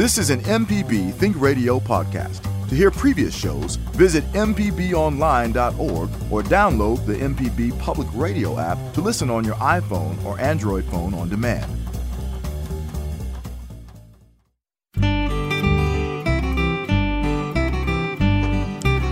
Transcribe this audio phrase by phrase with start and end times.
[0.00, 2.40] This is an MPB Think Radio podcast.
[2.70, 9.28] To hear previous shows, visit MPBOnline.org or download the MPB Public Radio app to listen
[9.28, 11.70] on your iPhone or Android phone on demand.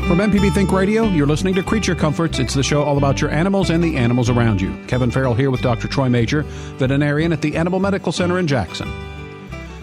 [0.08, 2.38] From MPB Think Radio, you're listening to Creature Comforts.
[2.38, 4.74] It's the show all about your animals and the animals around you.
[4.86, 5.86] Kevin Farrell here with Dr.
[5.86, 6.44] Troy Majure,
[6.78, 8.90] veterinarian at the Animal Medical Center in Jackson.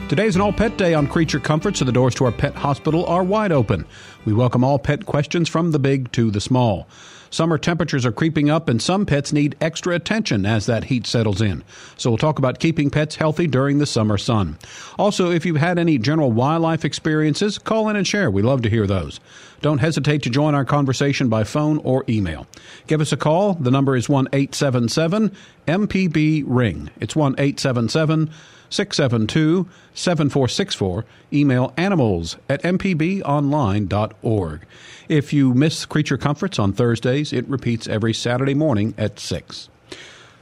[0.07, 3.07] Today's an all pet day on Creature Comforts, so the doors to our pet hospital
[3.07, 3.87] are wide open.
[4.23, 6.87] We welcome all pet questions from the big to the small.
[7.31, 11.41] Summer temperatures are creeping up, and some pets need extra attention as that heat settles
[11.41, 11.63] in.
[11.97, 14.59] So, we'll talk about keeping pets healthy during the summer sun.
[14.99, 18.29] Also, if you've had any general wildlife experiences, call in and share.
[18.29, 19.19] We love to hear those.
[19.61, 22.45] Don't hesitate to join our conversation by phone or email.
[22.85, 23.55] Give us a call.
[23.55, 25.31] The number is 1 877
[25.67, 26.91] MPB Ring.
[26.99, 28.29] It's 1 877
[28.69, 31.05] 672 7464.
[31.31, 34.61] Email animals at mpbonline.org.
[35.07, 39.69] If you miss Creature Comforts on Thursdays, it repeats every Saturday morning at 6.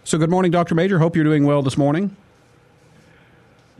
[0.05, 0.75] So, good morning, Dr.
[0.75, 0.99] Majure.
[0.99, 2.15] Hope you're doing well this morning.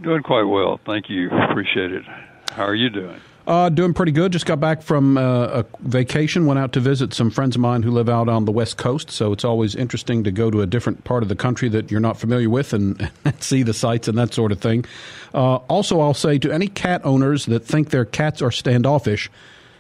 [0.02, 0.80] Doing quite well.
[0.86, 1.30] Thank you.
[1.30, 2.04] Appreciate it.
[2.52, 3.20] How are you doing?
[3.46, 4.32] Uh, doing pretty good.
[4.32, 6.46] Just got back from uh, a vacation.
[6.46, 9.12] Went out to visit some friends of mine who live out on the West Coast.
[9.12, 12.00] So it's always interesting to go to a different part of the country that you're
[12.00, 14.86] not familiar with and, see the sights and that sort of thing.
[15.34, 19.30] Uh, also, I'll say to any cat owners that think their cats are standoffish,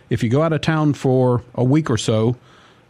[0.09, 2.35] if you go out of town for a week or so,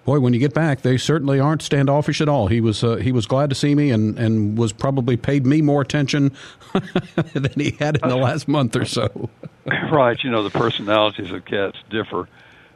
[0.05, 2.47] boy, when you get back, they certainly aren't standoffish at all.
[2.47, 5.61] He was uh, he was glad to see me and, and was probably paid me
[5.61, 6.31] more attention
[7.33, 9.29] than he had in the last month or so.
[9.91, 12.27] right, you know the personalities of cats differ.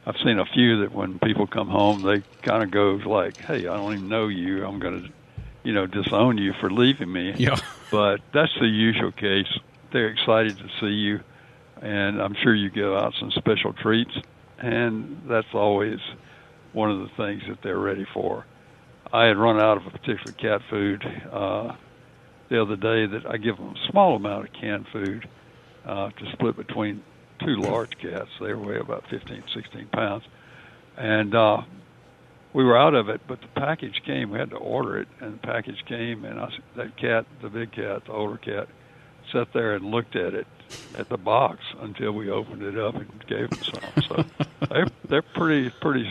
[0.06, 3.68] I've seen a few that when people come home, they kind of go like, "Hey,
[3.68, 4.66] I don't even know you.
[4.66, 5.10] I'm going to,
[5.64, 7.58] you know, disown you for leaving me." Yeah.
[7.90, 9.48] But that's the usual case.
[9.94, 11.22] They're excited to see you,
[11.82, 14.12] and I'm sure you give out some special treats,
[14.60, 16.02] and that's always
[16.78, 18.46] one of the things that they're ready for.
[19.12, 21.76] I had run out of a particular cat food uh,
[22.50, 25.28] the other day that I give them a small amount of canned food
[25.86, 27.02] uh, to split between
[27.40, 28.30] two large cats.
[28.40, 30.24] They weigh about 15, 16 pounds.
[30.98, 31.62] And uh,
[32.54, 34.30] we were out of it, but the package came.
[34.30, 37.72] We had to order it, and the package came, and I, that cat, the big
[37.72, 38.68] cat, the older cat,
[39.34, 40.48] sat there and looked at it
[40.98, 44.04] at the box until we opened it up and gave them some.
[44.08, 44.26] So
[44.70, 46.10] they're they're pretty pretty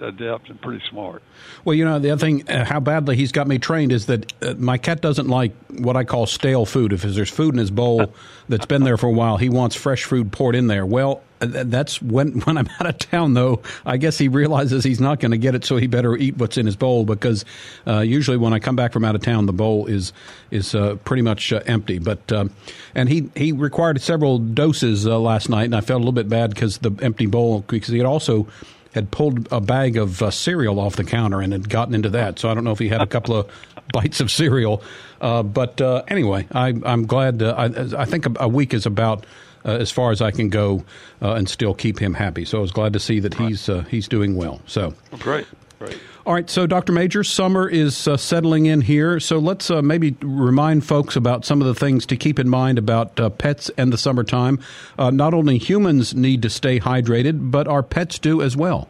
[0.00, 1.22] adept and pretty smart.
[1.64, 4.32] Well, you know the other thing, uh, how badly he's got me trained is that
[4.42, 6.92] uh, my cat doesn't like what I call stale food.
[6.92, 8.14] If there's food in his bowl
[8.48, 10.86] that's been there for a while, he wants fresh food poured in there.
[10.86, 15.20] Well, that's when when I'm out of town though I guess he realizes he's not
[15.20, 17.44] going to get it so he better eat what's in his bowl because
[17.86, 20.12] uh, usually when I come back from out of town the bowl is
[20.50, 21.98] is uh, pretty much uh, empty.
[21.98, 22.46] But uh,
[22.94, 26.28] and he he required several doses uh, last night and I felt a little bit
[26.28, 28.46] bad because the empty bowl because he had also
[28.94, 32.38] had pulled a bag of uh, cereal off the counter and had gotten into that.
[32.38, 33.50] So I don't know if he had a couple of
[33.92, 34.82] bites of cereal.
[35.20, 37.64] But anyway I I'm glad I
[37.98, 39.26] I think a week is about
[39.64, 40.84] uh, as far as I can go
[41.22, 42.44] uh, and still keep him happy.
[42.44, 44.60] So I was glad to see that he's uh, he's doing well.
[44.66, 45.46] So great,
[45.78, 45.98] great.
[46.26, 46.92] All right, so Dr.
[46.92, 49.20] Majure, summer is uh, settling in here.
[49.20, 52.78] So let's uh, maybe remind folks about some of the things to keep in mind
[52.78, 54.58] about uh, pets and the summertime.
[54.98, 58.88] not only humans need to stay hydrated, but our pets do as well.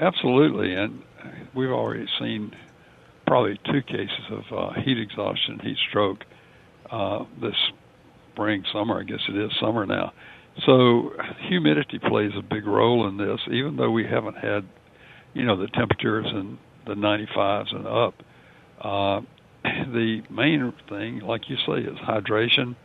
[0.00, 1.02] Absolutely, and
[1.54, 2.54] we've already seen
[3.26, 6.24] probably two cases of heat exhaustion, heat stroke
[7.38, 7.56] this
[8.38, 9.00] spring, summer.
[9.00, 10.12] I guess it is summer now.
[10.64, 11.12] So
[11.48, 14.64] humidity plays a big role in this, even though we haven't had,
[15.34, 18.14] you know, the temperatures in the 95s and up.
[18.80, 19.20] Uh,
[19.64, 22.76] the main thing, like you say, is hydration,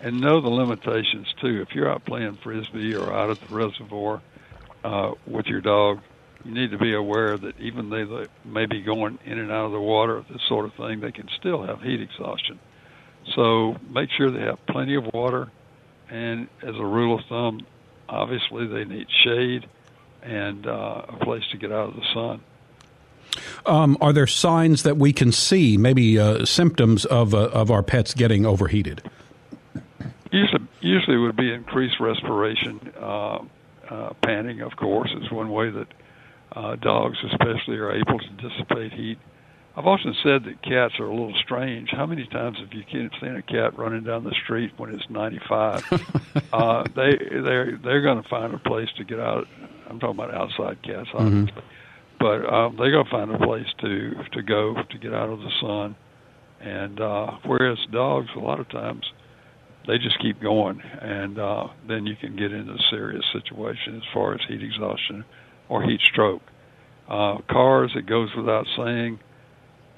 [0.00, 1.60] and know the limitations too.
[1.60, 4.22] If you're out playing frisbee or out at the reservoir
[4.84, 6.00] uh, with your dog,
[6.44, 9.66] you need to be aware that even though they may be going in and out
[9.66, 12.60] of the water, this sort of thing, they can still have heat exhaustion.
[13.34, 15.50] So make sure they have plenty of water,
[16.08, 17.66] and as a rule of thumb,
[18.08, 19.66] obviously they need shade
[20.22, 22.40] and uh, a place to get out of the sun.
[23.66, 27.82] Um, are there signs that we can see, maybe uh, symptoms of uh, of our
[27.82, 29.08] pets getting overheated?
[30.32, 32.92] Usually, usually would be increased respiration.
[32.98, 33.38] Uh,
[33.88, 35.88] uh, panting, of course, is one way that
[36.52, 39.18] uh, dogs, especially, are able to dissipate heat.
[39.76, 41.90] I've often said that cats are a little strange.
[41.92, 45.84] How many times have you seen a cat running down the street when it's 95?
[46.52, 49.46] uh, they they're they're going to find a place to get out.
[49.88, 51.16] I'm talking about outside cats, mm-hmm.
[51.18, 52.18] obviously, mm-hmm.
[52.18, 55.38] but um, they're going to find a place to to go to get out of
[55.38, 55.96] the sun.
[56.60, 59.04] And uh, whereas dogs, a lot of times,
[59.86, 64.02] they just keep going, and uh, then you can get into a serious situation as
[64.12, 65.24] far as heat exhaustion
[65.68, 66.42] or heat stroke.
[67.08, 69.18] Uh, cars, it goes without saying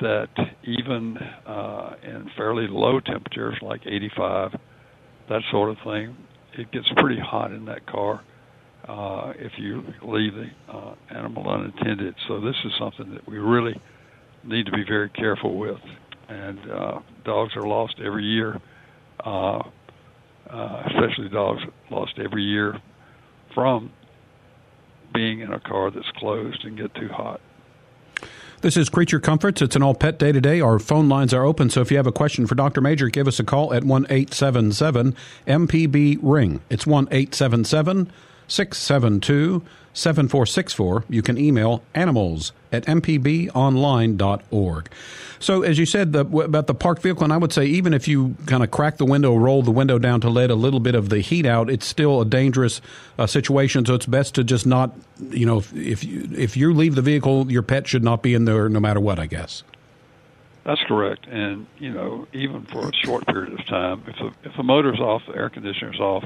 [0.03, 0.29] that
[0.65, 1.17] even
[1.47, 4.53] uh, in fairly low temperatures like 85,
[5.29, 6.17] that sort of thing,
[6.59, 8.23] it gets pretty hot in that car
[8.89, 12.15] uh, if you leave the uh, animal unattended.
[12.29, 13.81] So this is something that we really
[14.45, 15.79] need to be very careful with.
[16.29, 18.61] And uh, dogs are lost every year,
[19.25, 19.59] uh,
[20.51, 22.79] uh, especially dogs lost every year
[23.55, 23.93] from
[25.15, 27.41] being in a car that's closed and get too hot.
[28.62, 29.61] This is Creature Comforts.
[29.61, 30.61] It's an all pet day today.
[30.61, 32.81] Our phone lines are open, so if you have a question for Dr.
[32.81, 35.17] Majure, give us a call at 1 877
[35.49, 36.61] MPB Ring.
[36.70, 38.12] It's 1 877
[38.47, 39.64] 672
[39.94, 41.05] 7464.
[41.09, 44.91] You can email animals at mpbonline.org.
[45.39, 48.06] So, as you said the, about the parked vehicle, and I would say even if
[48.06, 50.94] you kind of crack the window, roll the window down to let a little bit
[50.94, 52.81] of the heat out, it's still a dangerous
[53.19, 53.85] uh, situation.
[53.85, 54.94] So, it's best to just not,
[55.31, 58.35] you know, if, if you, if you leave the vehicle, your pet should not be
[58.35, 59.65] in there no matter what, I guess.
[60.65, 61.27] That's correct.
[61.27, 65.27] And, you know, even for a short period of time, if if the motor's off,
[65.27, 66.23] the air conditioner's off,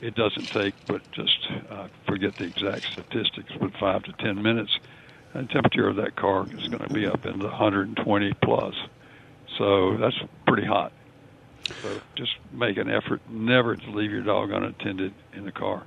[0.00, 4.70] it doesn't take but just uh, forget the exact statistics, but five to ten minutes,
[5.34, 8.74] and the temperature of that car is going to be up into 120 plus.
[9.58, 10.16] So that's
[10.46, 10.92] pretty hot.
[11.82, 15.86] So just make an effort never to leave your dog unattended in the car.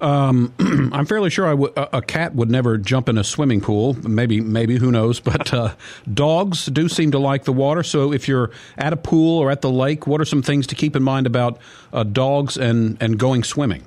[0.00, 0.52] Um,
[0.92, 3.94] I'm fairly sure a cat would never jump in a swimming pool.
[4.06, 5.20] Maybe, maybe who knows?
[5.20, 5.74] But uh,
[6.12, 7.82] dogs do seem to like the water.
[7.82, 10.74] So if you're at a pool or at the lake, what are some things to
[10.74, 11.58] keep in mind about
[11.92, 13.84] uh, dogs and and going swimming?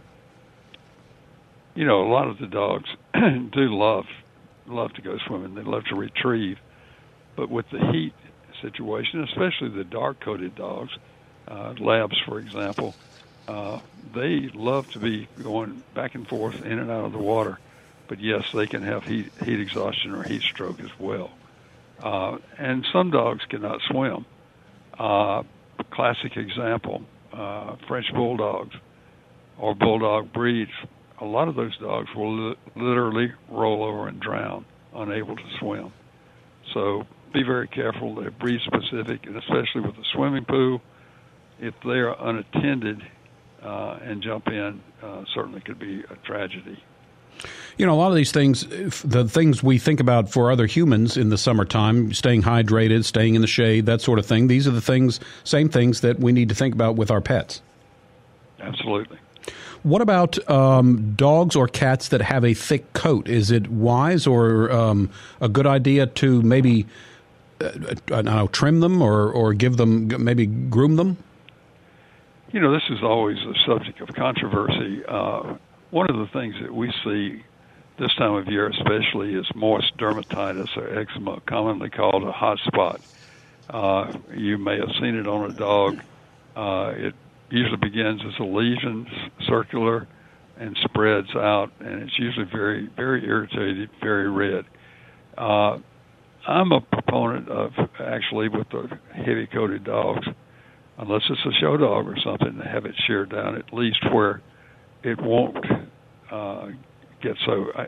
[1.76, 4.06] You know, a lot of the dogs do love
[4.68, 5.56] love to go swimming.
[5.56, 6.60] They love to retrieve,
[7.36, 8.14] but with the heat
[8.62, 10.92] situation, especially the dark coated dogs,
[11.48, 12.94] uh, labs, for example
[13.50, 13.80] uh,
[14.14, 17.58] they love to be going back and forth in and out of the water,
[18.08, 21.32] but yes, they can have heat, heat exhaustion or heat stroke as well.
[22.00, 24.26] Uh, and some dogs cannot swim.
[25.00, 25.42] Uh,
[25.90, 27.02] classic example:
[27.34, 28.76] uh, French bulldogs
[29.58, 30.72] or bulldog breeds.
[31.20, 34.64] A lot of those dogs will li- literally roll over and drown,
[34.94, 35.92] unable to swim.
[36.74, 38.14] So be very careful.
[38.14, 40.82] They're breed specific, and especially with the swimming pool,
[41.60, 43.02] if they are unattended
[43.64, 46.82] uh, and jump in uh, certainly could be a tragedy.
[47.78, 48.66] You know, a lot of these things,
[49.04, 53.42] the things we think about for other humans in the summertime, staying hydrated, staying in
[53.42, 56.50] the shade, that sort of thing, these are the things, same things that we need
[56.50, 57.62] to think about with our pets.
[58.60, 59.18] Absolutely.
[59.84, 63.30] What about um, dogs or cats that have a thick coat?
[63.30, 65.10] Is it wise or um,
[65.40, 66.86] a good idea to maybe,
[67.62, 71.16] uh, I don't know, trim them or, or give them, maybe groom them?
[72.52, 75.04] You know, this is always a subject of controversy.
[75.08, 75.58] Uh,
[75.92, 77.44] one of the things that we see
[78.00, 83.02] this time of year, especially, is moist dermatitis or eczema, commonly called a hot spot.
[83.70, 86.00] Uh, you may have seen it on a dog.
[86.56, 87.14] Uh, it
[87.52, 89.06] usually begins as a lesion,
[89.48, 90.08] circular,
[90.58, 94.66] and spreads out, and it's usually very, very irritated, very red.
[95.38, 95.78] Uh,
[96.48, 100.28] I'm a proponent of actually with the heavy coated dogs
[101.00, 104.42] unless it's a show dog or something, to have it sheared down at least where
[105.04, 105.66] it won't
[106.30, 106.68] uh,
[107.22, 107.72] get so.
[107.76, 107.86] Uh,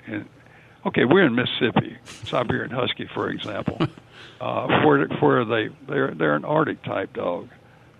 [0.88, 3.77] okay, we're in Mississippi, Siberian Husky, for example,
[4.41, 7.50] uh, where where they they're they're an Arctic type dog.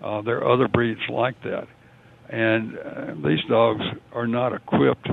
[0.02, 1.68] Uh, there are other breeds like that,
[2.28, 5.08] and uh, these dogs are not equipped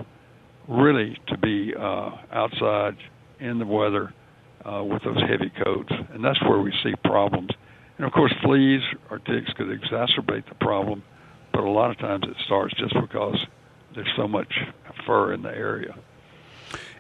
[0.67, 2.95] really to be uh, outside
[3.39, 4.13] in the weather
[4.65, 7.49] uh, with those heavy coats, and that's where we see problems.
[7.99, 11.03] And of course, fleas or ticks could exacerbate the problem,
[11.51, 13.45] but a lot of times it starts just because
[13.93, 14.53] there's so much
[15.05, 15.93] fur in the area.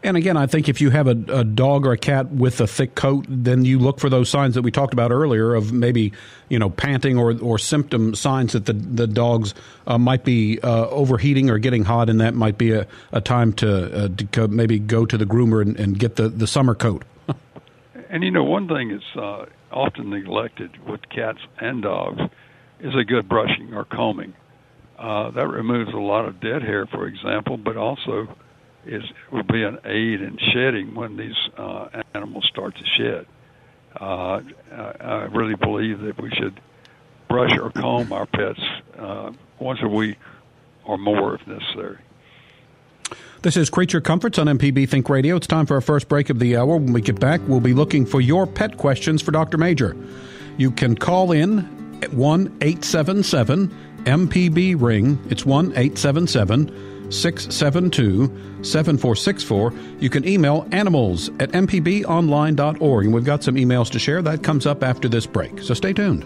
[0.03, 2.67] And again, I think if you have a, a, dog or a cat with a
[2.67, 6.11] thick coat, then you look for those signs that we talked about earlier of maybe
[6.49, 9.53] you know panting or or symptom signs that the the dogs
[9.87, 13.53] uh, might be uh, overheating or getting hot, and that might be a, a time
[13.53, 17.03] to, uh, to maybe go to the groomer and, and get the, the summer coat.
[18.09, 22.21] and you know, one thing is uh, often neglected with cats and dogs
[22.79, 24.33] is a good brushing or combing.
[24.97, 28.27] Uh, that removes a lot of dead hair, for example, but also
[28.85, 33.25] is will be an aid in shedding when these uh, animals start to shed.
[33.99, 36.59] Uh, I really believe that we should
[37.27, 38.59] brush or comb our pets
[38.97, 40.17] uh, once a week
[40.83, 41.99] or more if necessary.
[43.41, 45.37] This is Creature Comforts on MPB Think Radio.
[45.37, 46.75] It's time for our first break of the hour.
[46.75, 49.57] When we get back, we'll be looking for your pet questions for Dr.
[49.57, 49.95] Majure.
[50.57, 51.59] You can call in
[52.03, 55.17] at 1 877 MPB Ring.
[55.29, 58.27] It's 1 877 672
[58.61, 59.73] 7464.
[60.01, 63.05] You can email animals at mpbonline.org.
[63.05, 64.21] And we've got some emails to share.
[64.21, 65.61] That comes up after this break.
[65.61, 66.25] So stay tuned.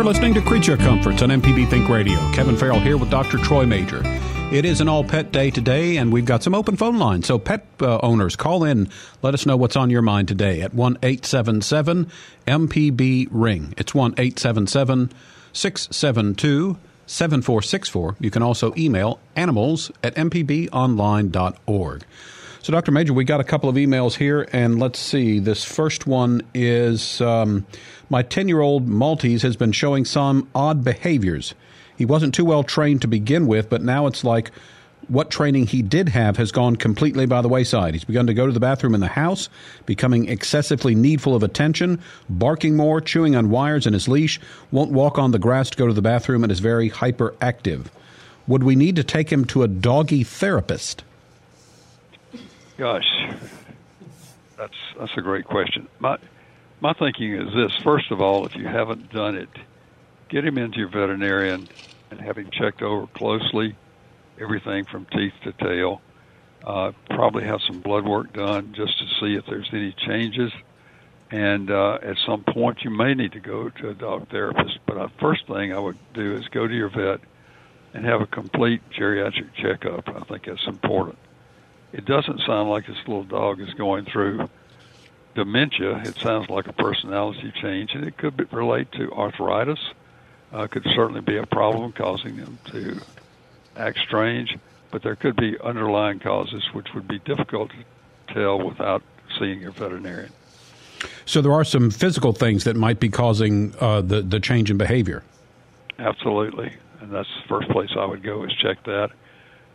[0.00, 2.18] You're listening to Creature Comforts on MPB Think Radio.
[2.32, 3.36] Kevin Farrell here with Dr.
[3.36, 4.00] Troy Majure.
[4.50, 7.26] It is an all pet day today, and we've got some open phone lines.
[7.26, 8.88] So, pet uh, owners, call in.
[9.20, 12.10] Let us know what's on your mind today at 1 877
[12.46, 13.74] MPB Ring.
[13.76, 15.12] It's 1 877
[15.52, 18.16] 672 7464.
[18.20, 22.04] You can also email animals at mpbonline.org.
[22.62, 22.92] So, Dr.
[22.92, 25.38] Majure, we got a couple of emails here, and let's see.
[25.38, 27.64] This first one is um,
[28.10, 31.54] My 10 year old Maltese has been showing some odd behaviors.
[31.96, 34.50] He wasn't too well trained to begin with, but now it's like
[35.08, 37.94] what training he did have has gone completely by the wayside.
[37.94, 39.48] He's begun to go to the bathroom in the house,
[39.86, 41.98] becoming excessively needful of attention,
[42.28, 44.38] barking more, chewing on wires in his leash,
[44.70, 47.86] won't walk on the grass to go to the bathroom, and is very hyperactive.
[48.46, 51.04] Would we need to take him to a doggy therapist?
[52.80, 53.04] Gosh,
[54.56, 55.86] that's that's a great question.
[55.98, 56.16] My
[56.80, 59.50] my thinking is this: first of all, if you haven't done it,
[60.30, 61.68] get him into your veterinarian
[62.10, 63.76] and have him checked over closely,
[64.40, 66.00] everything from teeth to tail.
[66.66, 70.50] Uh, probably have some blood work done just to see if there's any changes.
[71.30, 74.78] And uh, at some point, you may need to go to a dog therapist.
[74.86, 77.20] But the first thing I would do is go to your vet
[77.92, 80.08] and have a complete geriatric checkup.
[80.08, 81.18] I think that's important
[81.92, 84.48] it doesn't sound like this little dog is going through
[85.34, 86.02] dementia.
[86.04, 89.78] It sounds like a personality change, and it could be, relate to arthritis.
[90.52, 93.00] Uh, could certainly be a problem causing them to
[93.76, 94.58] act strange,
[94.90, 99.02] but there could be underlying causes which would be difficult to tell without
[99.38, 100.32] seeing your veterinarian.
[101.24, 104.76] So there are some physical things that might be causing uh, the the change in
[104.76, 105.22] behavior.
[105.98, 109.10] Absolutely, and that's the first place I would go is check that.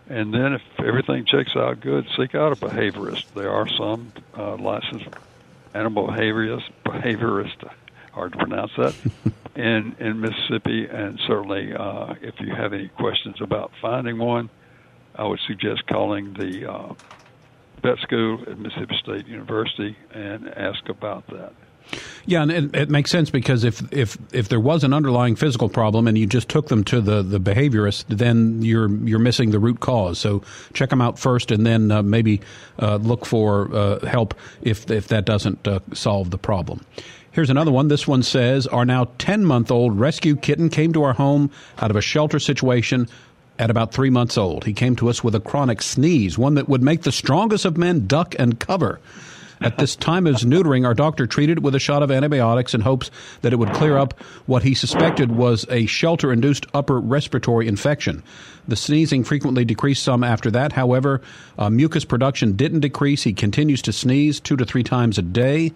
[0.07, 3.25] And then if everything checks out good, seek out a behaviorist.
[3.33, 5.07] There are some uh, licensed
[5.73, 7.69] animal behaviorists, behaviorist,
[8.11, 8.95] hard to pronounce that,
[9.55, 10.85] in in Mississippi.
[10.85, 14.49] And certainly, uh, if you have any questions about finding one,
[15.15, 16.93] I would suggest calling the uh,
[17.81, 21.53] vet school at Mississippi State University and ask about that.
[22.25, 25.69] Yeah, and it, it, makes sense because if, if if there was an underlying physical
[25.69, 29.59] problem and you just took them to the, the behaviorist, then you're you're missing the
[29.59, 30.17] root cause.
[30.17, 30.41] So
[30.73, 32.41] check them out first, and then uh, maybe
[32.79, 36.81] uh, look for uh, help if if that doesn't uh, solve the problem.
[37.31, 37.89] Here's another one.
[37.89, 41.91] This one says, Our now 10 month old rescue kitten came to our home out
[41.91, 43.09] of a shelter situation
[43.59, 44.63] at about three months old.
[44.63, 47.77] He came to us with a chronic sneeze, one that would make the strongest of
[47.77, 49.01] men duck and cover.
[49.61, 52.73] At this time of his neutering, our doctor treated it with a shot of antibiotics
[52.73, 53.09] in hopes
[53.41, 58.23] that it would clear up what he suspected was a shelter induced upper respiratory infection.
[58.67, 60.73] The sneezing frequently decreased some after that.
[60.73, 61.21] However,
[61.57, 63.23] uh, mucus production didn't decrease.
[63.23, 65.71] He continues to sneeze two to three times a day.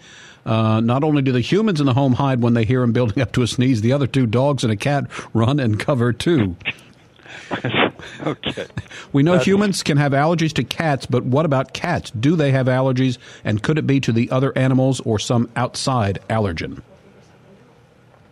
[0.46, 3.22] Uh, not only do the humans in the home hide when they hear him building
[3.22, 6.56] up to a sneeze, the other two dogs and a cat run and cover too.
[8.26, 8.66] okay.
[9.12, 9.48] We know That's...
[9.48, 12.12] humans can have allergies to cats, but what about cats?
[12.12, 16.20] Do they have allergies, and could it be to the other animals or some outside
[16.30, 16.82] allergen?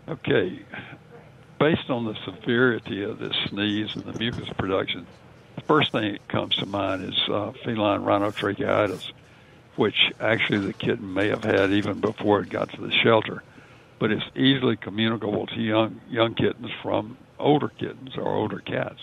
[0.07, 0.59] Okay.
[1.59, 5.07] Based on the severity of this sneeze and the mucus production,
[5.55, 9.11] the first thing that comes to mind is uh, feline rhinotracheitis,
[9.75, 13.41] which actually the kitten may have had even before it got to the shelter.
[13.99, 18.99] But it's easily communicable to young young kittens from older kittens or older cats.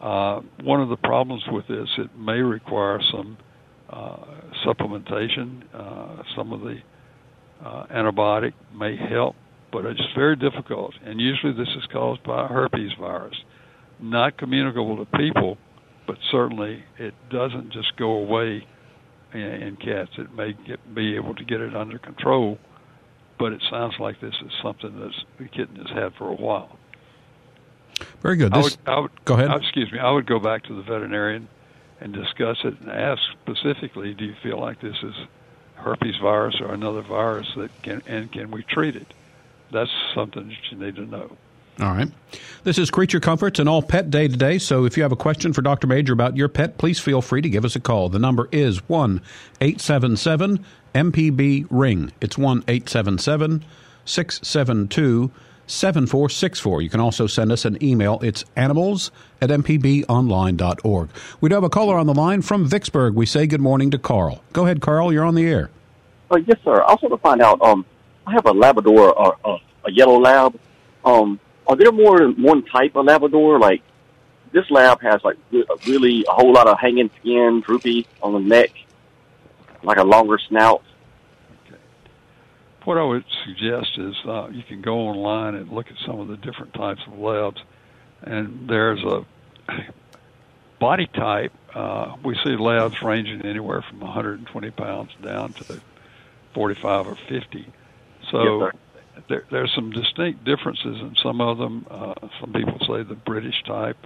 [0.00, 3.38] Uh, one of the problems with this, it may require some
[3.90, 4.16] uh,
[4.66, 5.62] supplementation.
[5.72, 6.76] Uh, some of the
[7.64, 9.34] uh, antibiotic may help,
[9.72, 10.92] but it's very difficult.
[11.04, 13.36] And usually, this is caused by herpes virus,
[14.00, 15.56] not communicable to people,
[16.06, 18.66] but certainly it doesn't just go away
[19.32, 20.10] in, in cats.
[20.18, 22.58] It may get, be able to get it under control,
[23.38, 26.78] but it sounds like this is something that the kitten has had for a while.
[28.22, 28.52] Very good.
[28.52, 29.50] This, I would, I would, go ahead.
[29.62, 29.98] excuse me.
[29.98, 31.48] I would go back to the veterinarian
[32.00, 35.14] and discuss it and ask specifically, do you feel like this is
[35.76, 39.12] herpes virus or another virus that can and can we treat it?
[39.70, 41.36] that's something that you need to know.
[41.78, 42.08] All right.
[42.64, 44.58] This is Creature Comforts and All Pet Day today.
[44.58, 45.86] So if you have a question for Dr.
[45.86, 48.08] Majure about your pet, please feel free to give us a call.
[48.08, 49.20] The number is 1
[49.60, 52.12] 877 MPB Ring.
[52.20, 53.64] It's 1 877
[54.06, 55.30] 672
[55.66, 56.82] 7464.
[56.82, 58.18] You can also send us an email.
[58.22, 61.10] It's animals at mpbonline.org.
[61.40, 63.14] We do have a caller on the line from Vicksburg.
[63.14, 64.42] We say good morning to Carl.
[64.52, 65.12] Go ahead, Carl.
[65.12, 65.70] You're on the air.
[66.30, 66.82] Uh, yes, sir.
[66.82, 67.60] I also want to find out.
[67.60, 67.84] Um,
[68.26, 70.58] I have a Labrador, or uh, a yellow lab.
[71.04, 73.58] Um, are there more than one type of Labrador?
[73.58, 73.82] Like
[74.52, 75.36] this lab has like
[75.86, 78.70] really a whole lot of hanging skin, droopy on the neck,
[79.82, 80.82] like a longer snout.
[82.86, 86.28] What I would suggest is uh, you can go online and look at some of
[86.28, 87.60] the different types of labs,
[88.22, 89.26] and there's a
[90.78, 91.52] body type.
[91.74, 95.80] Uh, we see labs ranging anywhere from 120 pounds down to
[96.54, 97.66] 45 or 50.
[98.30, 98.74] So yes,
[99.28, 101.86] there, there's some distinct differences in some of them.
[101.90, 103.96] Uh, some people say the British type,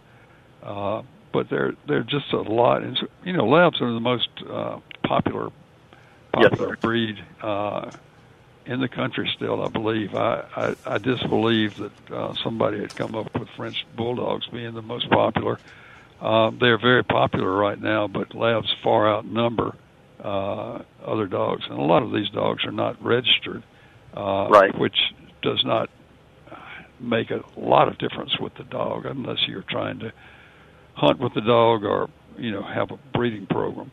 [0.63, 1.03] uh,
[1.35, 2.83] but they're they're just a lot.
[2.83, 5.51] And you know, labs are the most uh, popular
[6.33, 7.91] popular yes, breed uh,
[8.71, 9.63] in the country still.
[9.63, 10.15] I believe.
[10.15, 14.83] I I, I disbelieve that uh, somebody had come up with French bulldogs being the
[14.83, 15.59] most popular.
[16.21, 19.75] Uh, they're very popular right now, but labs far outnumber
[20.23, 23.63] uh, other dogs, and a lot of these dogs are not registered
[24.17, 24.79] uh, right.
[24.79, 24.97] which
[25.43, 25.91] does not
[27.01, 30.13] make a lot of difference with the dog unless you're trying to
[30.95, 33.91] hunt with the dog or you know have a breeding program.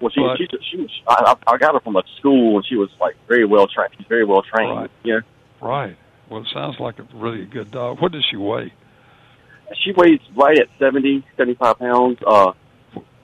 [0.00, 2.76] Well, she But- she she was I, I got her from a school and she
[2.76, 3.92] was like very well trained.
[3.96, 4.76] She's very well trained.
[4.76, 4.90] Right.
[5.04, 5.20] Yeah,
[5.60, 5.96] Right.
[6.28, 8.00] Well, it sounds like a really good dog.
[8.00, 8.72] What does she weigh?
[9.82, 12.18] she weighs right at seventy, seventy-five pounds.
[12.26, 12.52] Uh,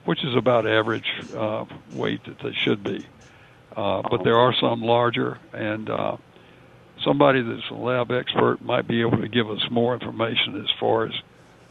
[0.05, 3.05] Which is about average uh, weight that they should be.
[3.75, 6.17] Uh, but there are some larger, and uh,
[7.03, 11.05] somebody that's a lab expert might be able to give us more information as far
[11.05, 11.13] as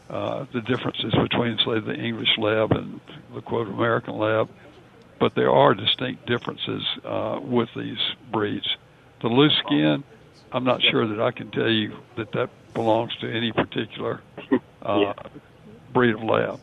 [0.09, 2.99] uh, the differences between, say, the English lab and
[3.35, 4.49] the quote American lab.
[5.21, 7.99] But there are distinct differences uh, with these
[8.31, 8.67] breeds.
[9.21, 10.03] The loose skin,
[10.51, 14.21] I'm not sure that I can tell you that that belongs to any particular
[14.81, 15.13] uh, Yeah.
[15.93, 16.59] breed of lab.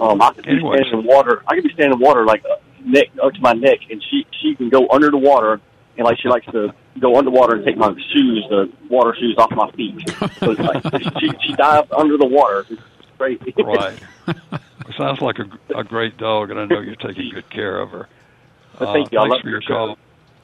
[0.00, 0.80] um, I could be Anyways.
[0.86, 1.42] standing in water.
[1.46, 4.24] I could be standing in water like uh, neck up to my neck, and she
[4.40, 5.60] she can go under the water,
[5.98, 9.50] and like she likes to go underwater and take my shoes, the water shoes, off
[9.50, 9.96] my feet.
[10.42, 10.82] So it's like
[11.20, 12.64] she she dives under the water.
[12.70, 12.80] It's
[13.18, 13.52] crazy.
[13.58, 13.98] Right.
[14.90, 17.90] It sounds like a, a great dog, and I know you're taking good care of
[17.90, 18.08] her.
[18.78, 19.18] But thank Uh, you.
[19.18, 19.98] I thanks love for your your call.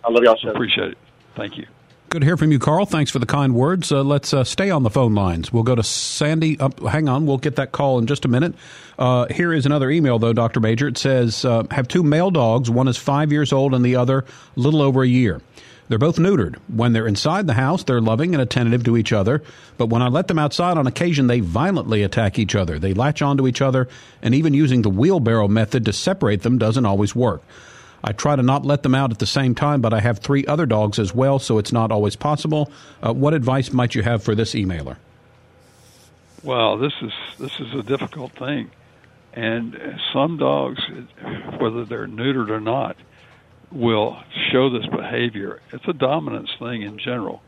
[0.04, 0.50] I love y'all show.
[0.50, 0.98] Appreciate it.
[1.34, 1.66] Thank you.
[2.08, 2.86] Good to hear from you, Carl.
[2.86, 3.90] Thanks for the kind words.
[3.90, 5.52] Uh, let's uh, stay on the phone lines.
[5.52, 6.58] We'll go to Sandy.
[6.60, 8.54] Up, hang on, we'll get that call in just a minute.
[8.96, 10.60] Uh, here is another email, though, Dr.
[10.60, 10.86] Majure.
[10.86, 12.70] It says, uh, have two male dogs.
[12.70, 14.24] One is five years old and the other a
[14.60, 15.40] little over a year.
[15.88, 16.56] They're both neutered.
[16.68, 19.42] When they're inside the house, they're loving and attentive to each other.
[19.78, 22.78] But when I let them outside on occasion, they violently attack each other.
[22.78, 23.88] They latch onto each other,
[24.20, 27.42] and even using the wheelbarrow method to separate them doesn't always work.
[28.02, 30.44] I try to not let them out at the same time, but I have three
[30.46, 32.70] other dogs as well, so it's not always possible.
[33.02, 34.96] Uh, what advice might you have for this emailer?
[36.42, 38.70] Well, this is this is a difficult thing,
[39.32, 40.80] and some dogs,
[41.58, 42.96] whether they're neutered or not,
[43.70, 44.18] will
[44.50, 45.60] show this behavior.
[45.72, 47.42] It's a dominance thing in general.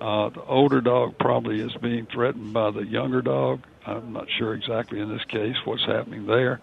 [0.00, 3.62] Uh, the older dog probably is being threatened by the younger dog.
[3.86, 6.60] I'm not sure exactly in this case what's happening there,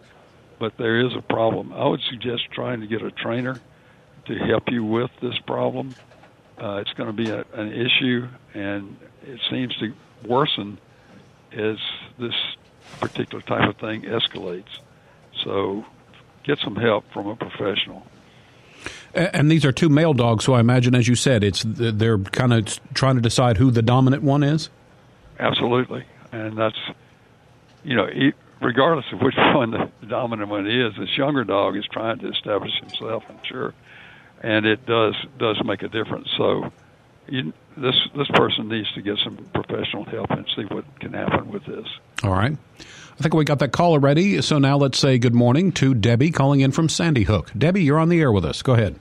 [0.60, 1.74] but there is a problem.
[1.74, 3.60] I would suggest trying to get a trainer
[4.26, 5.96] to help you with this problem.
[6.62, 9.94] Uh, it's going to be a, an issue, and it seems to
[10.28, 10.78] worsen
[11.52, 11.78] as
[12.20, 12.36] this
[13.00, 14.80] particular type of thing escalates.
[15.44, 15.86] So
[16.44, 18.06] get some help from a professional.
[19.16, 22.52] And these are two male dogs, so I imagine, as you said, it's they're kind
[22.52, 24.70] of trying to decide who the dominant one is.
[25.40, 26.78] Absolutely, and that's
[27.84, 28.08] you know,
[28.62, 32.72] regardless of which one the dominant one is, this younger dog is trying to establish
[32.80, 33.24] himself.
[33.30, 33.74] I'm sure,
[34.42, 36.30] and it does does make a difference.
[36.36, 36.72] So,
[37.28, 41.52] you, this this person needs to get some professional help and see what can happen
[41.52, 41.88] with this.
[42.24, 42.58] All right.
[43.14, 44.42] I think we got that call already.
[44.42, 47.52] So now let's say good morning to Debbie calling in from Sandy Hook.
[47.56, 48.62] Debbie, you're on the air with us.
[48.62, 49.00] Go ahead.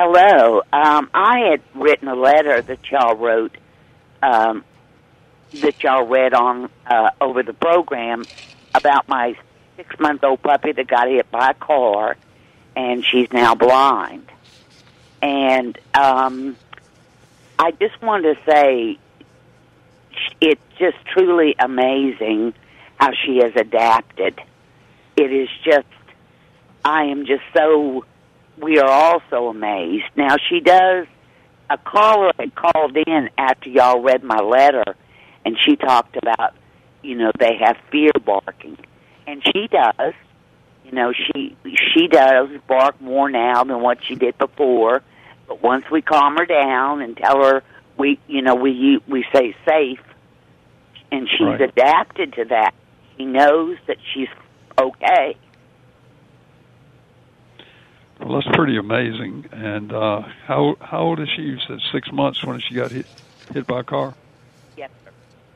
[0.00, 0.62] Hello.
[0.72, 3.56] Um, I had written a letter that y'all wrote,
[4.22, 4.64] um,
[5.60, 8.24] that y'all read on uh, over the program
[8.74, 9.36] about my
[9.76, 12.16] six month old puppy that got hit by a car,
[12.76, 14.26] and she's now blind.
[15.20, 16.56] And um,
[17.58, 18.98] I just wanted to say,
[20.40, 22.54] it's just truly amazing
[22.96, 24.40] how she has adapted.
[25.16, 25.86] It is just,
[26.84, 28.04] I am just so
[28.60, 30.06] we are all so amazed.
[30.16, 31.06] Now she does
[31.70, 34.84] a caller had called in after y'all read my letter,
[35.44, 36.54] and she talked about,
[37.02, 38.78] you know, they have fear barking,
[39.26, 40.14] and she does.
[40.84, 41.54] You know, she
[41.94, 45.02] she does bark more now than what she did before.
[45.46, 47.62] But once we calm her down and tell her
[47.98, 50.00] we, you know, we we say safe,
[51.10, 51.60] and she's Right.
[51.60, 52.74] adapted to that.
[53.16, 54.28] She knows that she's
[54.80, 55.36] okay.
[58.20, 59.46] Well, that's pretty amazing.
[59.52, 61.42] And uh, how how old is she?
[61.42, 63.06] You said six months when she got hit
[63.52, 64.14] hit by a car.
[64.76, 65.10] Yes, sir.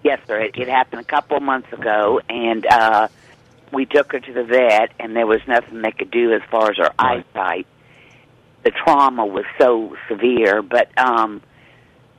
[0.04, 0.40] Yes, sir.
[0.40, 3.08] It, it happened a couple of months ago, and uh,
[3.72, 6.70] we took her to the vet, and there was nothing they could do as far
[6.70, 7.24] as her Right.
[7.34, 7.66] eyesight.
[8.64, 11.42] The trauma was so severe, but um,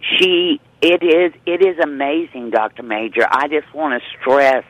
[0.02, 3.26] she it is it is amazing, Doctor Majure.
[3.30, 4.66] I just want to stress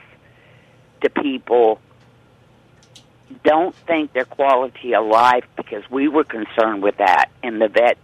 [1.02, 1.82] to people
[3.44, 7.98] don't think their quality of life because we were concerned with that in the vet.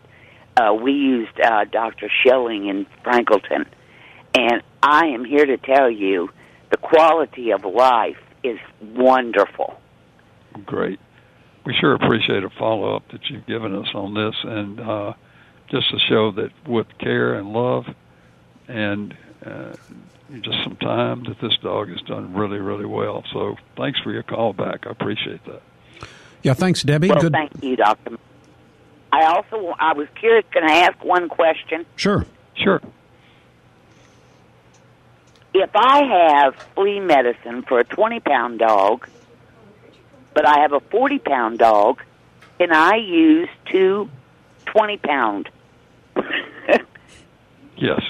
[0.57, 2.09] Uh, we used uh, Dr.
[2.23, 3.67] Schilling in Franklinton,
[4.33, 6.29] and I am here to tell you
[6.71, 9.79] the quality of life is wonderful.
[10.65, 10.99] Great.
[11.63, 15.13] We sure appreciate a follow up that you've given us on this, and uh,
[15.71, 17.85] just to show that with care and love,
[18.67, 19.73] and uh,
[20.41, 23.23] just some time, that this dog has done really, really well.
[23.31, 24.87] So thanks for your call back.
[24.87, 25.61] I appreciate that.
[26.41, 27.09] Yeah, thanks, Debbie.
[27.09, 27.33] Well, Good.
[27.33, 28.17] thank you, Doctor.
[29.11, 30.45] I also I was curious.
[30.51, 31.85] Can I ask one question?
[31.95, 32.25] Sure.
[32.55, 32.81] Sure.
[35.53, 39.07] If I have flea medicine for a twenty pound dog,
[40.33, 42.01] but I have a forty pound dog,
[42.59, 44.09] can I use two
[44.65, 45.49] twenty pound?
[47.79, 48.01] Yes.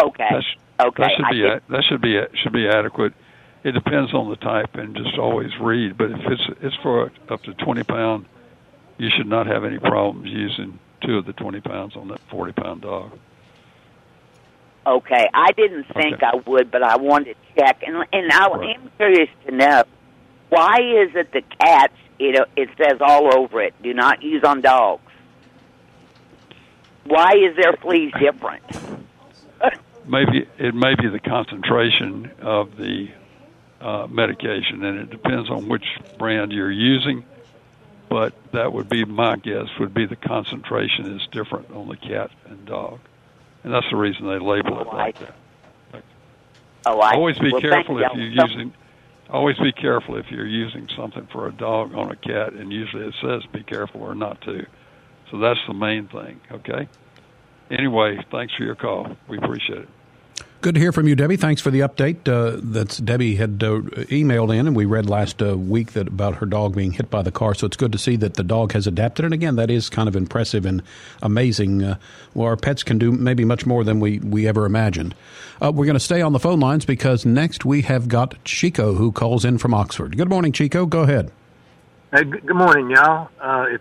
[0.00, 0.28] okay.
[0.30, 0.46] That's,
[0.88, 1.02] okay.
[1.02, 3.12] That should I be a, that should be a, should be adequate.
[3.64, 5.96] It depends on the type, and just always read.
[5.96, 8.26] But if it's it's for up to twenty pound,
[8.98, 12.52] you should not have any problems using two of the twenty pounds on that forty
[12.52, 13.18] pound dog.
[14.84, 16.26] Okay, I didn't think Okay.
[16.26, 18.76] I would, but I wanted to check, and and I Right.
[18.76, 19.84] am curious to know
[20.48, 21.94] why is it the cats?
[22.18, 25.01] You know, it says all over it, "Do not use on dogs."
[27.04, 28.62] Why is their fleas different?
[30.06, 33.08] Maybe it may be the concentration of the
[33.80, 35.84] uh, medication, and it depends on which
[36.18, 37.24] brand you're using.
[38.08, 39.66] But that would be my guess.
[39.80, 43.00] Would be the concentration is different on the cat and dog,
[43.64, 45.34] and that's the reason they label it Oh, like I- that.
[46.84, 48.74] Oh, I always be well, careful if you're using
[49.30, 53.06] always be careful if you're using something for a dog on a cat and usually
[53.06, 54.66] it says be careful or not to
[55.32, 56.86] so that's the main thing okay
[57.72, 59.88] anyway thanks for your call we appreciate it
[60.62, 61.36] Good to hear from you, Debbie.
[61.36, 62.28] Thanks for the update.
[62.28, 66.36] Uh, that's Debbie had uh, emailed in, and we read last uh, week that about
[66.36, 67.52] her dog being hit by the car.
[67.52, 69.24] So it's good to see that the dog has adapted.
[69.24, 70.80] And again, that is kind of impressive and
[71.20, 71.82] amazing.
[71.82, 71.96] Uh,
[72.32, 75.16] well, our pets can do maybe much more than we we ever imagined.
[75.60, 78.94] Uh, we're going to stay on the phone lines because next we have got Chico
[78.94, 80.16] who calls in from Oxford.
[80.16, 80.86] Good morning, Chico.
[80.86, 81.32] Go ahead.
[82.12, 83.30] Hey, good morning, y'all.
[83.40, 83.80] Uh, if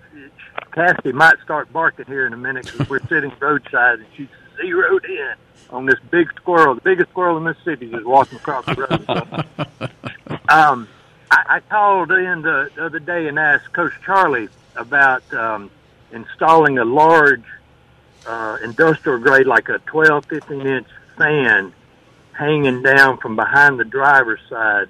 [0.71, 5.05] Cassie might start barking here in a minute because we're sitting roadside and she's zeroed
[5.05, 5.33] in
[5.69, 6.75] on this big squirrel.
[6.75, 9.05] The biggest squirrel in Mississippi is walking across the road.
[9.05, 10.35] So.
[10.49, 10.87] um,
[11.29, 15.71] I, I called in the, the other day and asked Coach Charlie about um,
[16.11, 17.43] installing a large
[18.25, 21.73] uh, industrial grade, like a 12, 15 inch fan
[22.33, 24.87] hanging down from behind the driver's side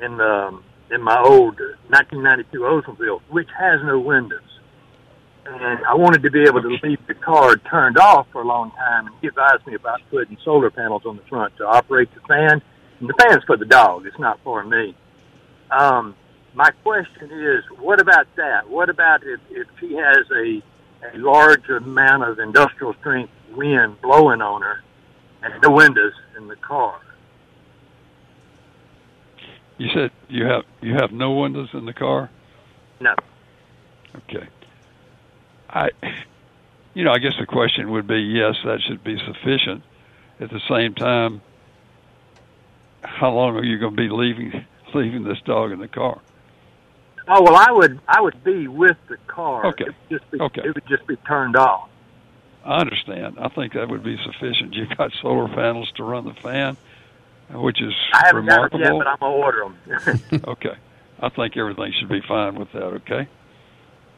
[0.00, 0.58] in the
[0.90, 4.40] in my old 1992 Oldsmobile, which has no windows.
[5.46, 8.70] And I wanted to be able to leave the car turned off for a long
[8.72, 9.06] time.
[9.06, 12.62] And he advised me about putting solar panels on the front to operate the fan.
[13.00, 14.94] And the fan's for the dog; it's not for me.
[15.70, 16.14] Um,
[16.54, 18.68] my question is, what about that?
[18.68, 20.62] What about if, if he has a,
[21.12, 24.82] a large amount of industrial strength wind blowing on her
[25.42, 27.00] and no windows in the car?
[29.78, 32.30] you said you have you have no windows in the car
[33.00, 33.14] No.
[34.16, 34.46] okay
[35.74, 35.90] i
[36.94, 39.82] you know i guess the question would be yes that should be sufficient
[40.40, 41.40] at the same time
[43.02, 46.20] how long are you going to be leaving leaving this dog in the car
[47.26, 49.64] Oh well, I would I would be with the car.
[49.68, 49.84] Okay.
[49.84, 50.60] It would just be, Okay.
[50.62, 51.88] It would just be turned off.
[52.66, 53.38] I understand.
[53.40, 54.74] I think that would be sufficient.
[54.74, 56.76] You've got solar panels to run the fan,
[57.50, 58.80] which is I haven't got it remarkable.
[58.80, 60.42] yet, but I'm gonna order them.
[60.48, 60.74] okay.
[61.18, 63.26] I think everything should be fine with that, okay?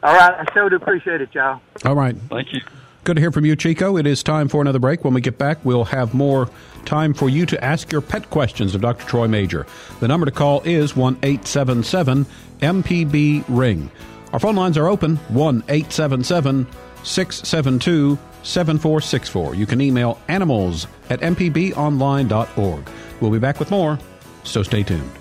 [0.03, 1.59] All right, I sure do appreciate it, y'all.
[1.83, 2.15] All right.
[2.29, 2.61] Thank you.
[3.03, 3.97] Good to hear from you, Chico.
[3.97, 5.03] It is time for another break.
[5.03, 6.49] When we get back, we'll have more
[6.85, 9.05] time for you to ask your pet questions of Dr.
[9.05, 9.65] Troy Majure.
[9.99, 12.25] The number to call is 1 877
[12.59, 13.89] MPB Ring.
[14.33, 16.67] Our phone lines are open 1 877
[17.03, 19.55] 672 7464.
[19.55, 22.89] You can email animals at mpbonline.org.
[23.21, 23.99] We'll be back with more,
[24.43, 25.16] so stay tuned.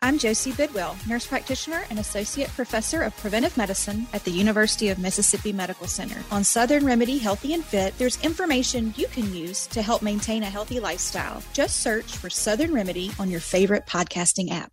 [0.00, 4.98] I'm Josie Bidwell, nurse practitioner and associate professor of preventive medicine at the University of
[5.00, 6.22] Mississippi Medical Center.
[6.30, 10.46] On Southern Remedy Healthy and Fit, there's information you can use to help maintain a
[10.46, 11.42] healthy lifestyle.
[11.52, 14.70] Just search for Southern Remedy on your favorite podcasting app.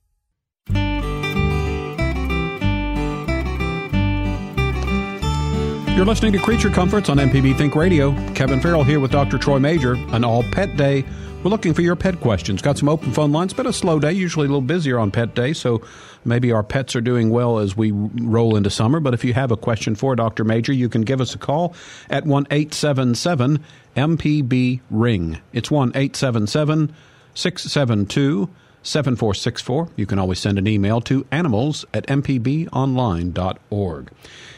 [5.95, 8.11] You're listening to Creature Comforts on MPB Think Radio.
[8.33, 9.39] Kevin Farrell here with Dr.
[9.39, 11.03] Troy Majure, an all pet day.
[11.45, 12.63] We're looking for your pet questions.
[12.63, 13.53] Got some open phone lines.
[13.53, 15.83] Been a slow day, usually a little busier on pet day, so
[16.25, 18.99] maybe our pets are doing well as we roll into summer.
[18.99, 20.43] But if you have a question for Dr.
[20.43, 21.75] Majure, you can give us a call
[22.09, 23.63] at 1 877
[23.95, 25.39] MPB Ring.
[25.53, 26.91] It's 1 877
[27.35, 28.49] 672
[28.81, 29.89] 7464.
[29.95, 34.09] You can always send an email to animals at mpbonline.org.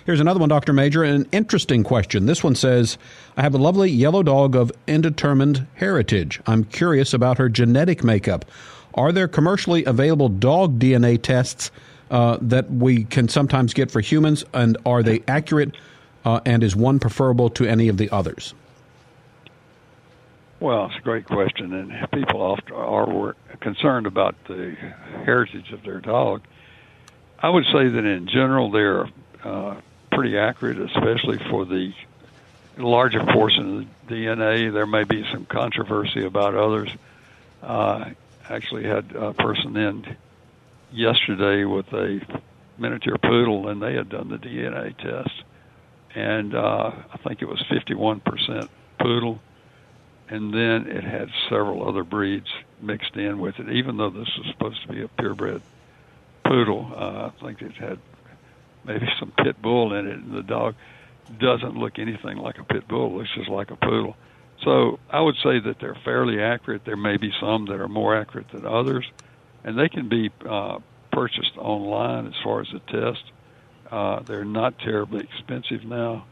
[0.07, 0.71] Here's another one, Dr.
[0.71, 2.27] Majure, an interesting question.
[2.27, 2.97] This one says
[3.35, 6.39] I have a lovely yellow dog of indeterminate heritage.
[6.47, 8.45] I'm curious about her genetic makeup.
[8.93, 11.71] Are there commercially available dog DNA tests
[12.09, 15.75] uh, that we can sometimes get for humans, and are they accurate,
[16.23, 18.53] uh, and is one preferable to any of the others?
[20.61, 24.73] Well, it's a great question, and people often are concerned about the
[25.25, 26.43] heritage of their dog.
[27.39, 29.09] I would say that in general they're
[29.43, 29.75] uh,
[30.17, 31.93] pretty accurate, especially for the
[32.75, 34.73] larger portion of the DNA.
[34.73, 36.89] There may be some controversy about others.
[37.61, 38.09] Uh,
[38.49, 40.17] actually, had a person in
[40.91, 42.19] yesterday with a
[42.79, 45.43] miniature poodle, and they had done the DNA test,
[46.15, 49.39] and uh, I think it was 51% poodle
[50.29, 52.47] and then it had several other breeds
[52.81, 53.69] mixed in with it.
[53.69, 55.61] Even though this was supposed to be a purebred
[56.43, 57.99] poodle, uh, I think it had
[58.87, 60.75] maybe some pit bull in it, and the dog
[61.39, 64.15] doesn't look anything like a pit bull; looks just like a poodle.
[64.63, 66.83] So I would say that they're fairly accurate.
[66.85, 69.05] There may be some that are more accurate than others,
[69.63, 70.79] and they can be uh,
[71.11, 73.23] purchased online as far as the test.
[73.91, 76.25] Uh, they're not terribly expensive now.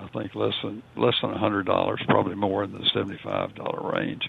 [0.00, 3.92] I think less than less than a hundred dollars, probably more in the seventy-five dollar
[3.92, 4.28] range,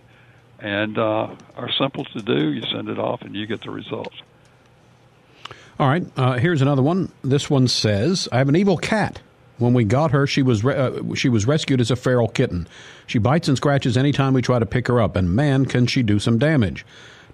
[0.59, 2.53] and uh, are simple to do.
[2.53, 4.15] You send it off, and you get the results.
[5.79, 6.05] All right.
[6.15, 7.11] Uh, here's another one.
[7.23, 9.19] This one says, "I have an evil cat.
[9.57, 12.67] When we got her, she was re- uh, she was rescued as a feral kitten.
[13.07, 16.03] She bites and scratches anytime we try to pick her up, and man, can she
[16.03, 16.85] do some damage."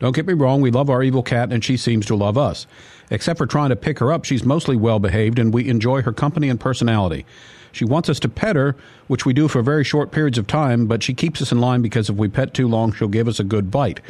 [0.01, 2.65] Don't get me wrong, we love our evil cat and she seems to love us.
[3.11, 6.11] Except for trying to pick her up, she's mostly well behaved and we enjoy her
[6.11, 7.23] company and personality.
[7.71, 8.75] She wants us to pet her,
[9.07, 11.83] which we do for very short periods of time, but she keeps us in line
[11.83, 14.01] because if we pet too long, she'll give us a good bite.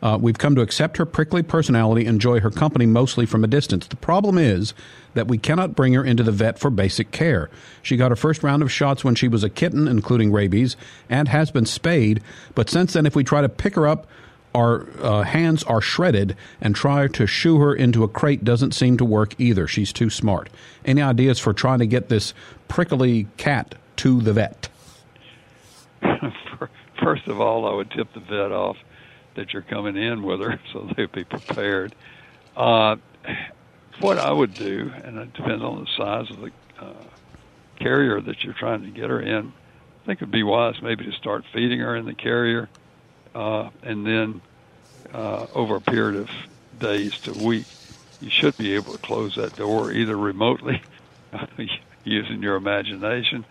[0.00, 3.88] Uh, we've come to accept her prickly personality, enjoy her company mostly from a distance.
[3.88, 4.74] The problem is
[5.14, 7.50] that we cannot bring her into the vet for basic care.
[7.82, 10.76] She got her first round of shots when she was a kitten, including rabies,
[11.10, 12.20] and has been spayed,
[12.54, 14.06] but since then, if we try to pick her up,
[14.54, 18.96] our uh, hands are shredded and try to shoo her into a crate doesn't seem
[18.98, 19.66] to work either.
[19.66, 20.50] She's too smart.
[20.84, 22.34] Any ideas for trying to get this
[22.68, 24.68] prickly cat to the vet?
[27.02, 28.76] First of all, I would tip the vet off
[29.34, 31.94] that you're coming in with her so they'd be prepared.
[32.56, 32.96] Uh,
[34.00, 37.04] what I would do, and it depends on the size of the uh,
[37.78, 39.52] carrier that you're trying to get her in,
[40.02, 42.68] I think it would be wise maybe to start feeding her in the carrier
[43.34, 44.42] uh, and then
[45.12, 46.28] uh, over a period of
[46.78, 47.66] days to week,
[48.20, 50.80] you should be able to close that door either remotely
[52.04, 53.44] using your imagination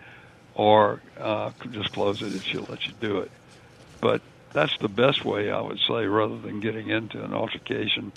[0.54, 3.32] or uh, just close it if she'll let you do it.
[4.00, 4.22] But
[4.54, 8.12] that's the best way, I would say, rather than getting into an altercation,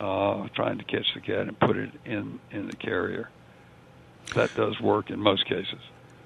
[0.00, 3.30] uh, trying to catch the cat and put it in, in the carrier.
[4.34, 5.80] That does work in most cases.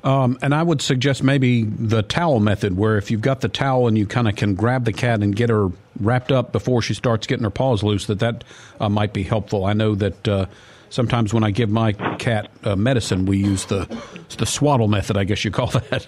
[0.07, 3.88] Um, and I would suggest maybe the towel method, where if you've got the towel
[3.88, 6.95] and you kind of can grab the cat and get her wrapped up before she
[6.95, 8.45] starts getting her paws loose, that that
[8.79, 9.64] uh, might be helpful.
[9.64, 10.47] I know that uh,
[10.90, 14.01] sometimes when I give my cat uh, medicine, we use the
[14.38, 15.16] the swaddle method.
[15.16, 16.07] I guess you call that.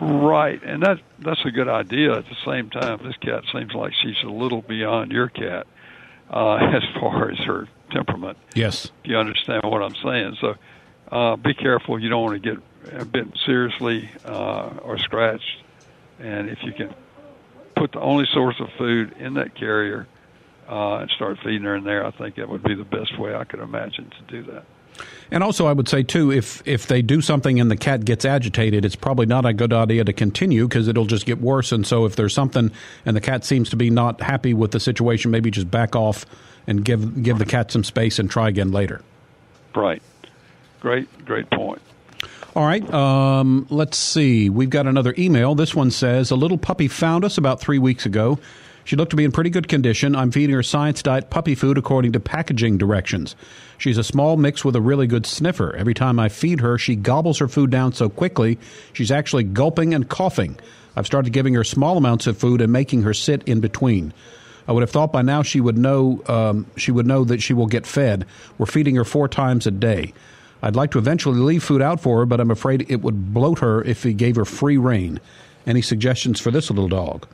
[0.00, 2.16] right, and that that's a good idea.
[2.16, 5.68] At the same time, this cat seems like she's a little beyond your cat
[6.30, 8.38] uh, as far as her temperament.
[8.56, 10.36] Yes, if you understand what I'm saying.
[10.40, 10.54] So
[11.12, 11.96] uh, be careful.
[11.96, 12.60] You don't want to get
[13.04, 15.62] bitten seriously uh, or scratched,
[16.18, 16.94] and if you can
[17.76, 20.06] put the only source of food in that carrier
[20.68, 23.34] uh, and start feeding her in there, I think that would be the best way
[23.34, 24.64] I could imagine to do that.
[25.30, 28.24] And also, I would say too, if if they do something and the cat gets
[28.24, 31.72] agitated, it's probably not a good idea to continue because it'll just get worse.
[31.72, 32.70] And so, if there's something
[33.06, 36.26] and the cat seems to be not happy with the situation, maybe just back off
[36.66, 39.02] and give give the cat some space and try again later.
[39.74, 40.02] Right.
[40.80, 41.80] great, great point.
[42.56, 42.82] All right.
[42.92, 44.50] Um, let's see.
[44.50, 45.54] We've got another email.
[45.54, 48.40] This one says A little puppy found us about three weeks ago.
[48.82, 50.16] She looked to be in pretty good condition.
[50.16, 53.36] I'm feeding her science diet puppy food according to packaging directions.
[53.78, 55.76] She's a small mix with a really good sniffer.
[55.76, 58.58] Every time I feed her, she gobbles her food down so quickly,
[58.92, 60.58] she's actually gulping and coughing.
[60.96, 64.12] I've started giving her small amounts of food and making her sit in between.
[64.66, 67.54] I would have thought by now she would know um, she would know that she
[67.54, 68.26] will get fed.
[68.58, 70.14] We're feeding her four times a day.
[70.62, 73.60] I'd like to eventually leave food out for her, but I'm afraid it would bloat
[73.60, 75.20] her if we gave her free rein.
[75.66, 77.26] Any suggestions for this little dog?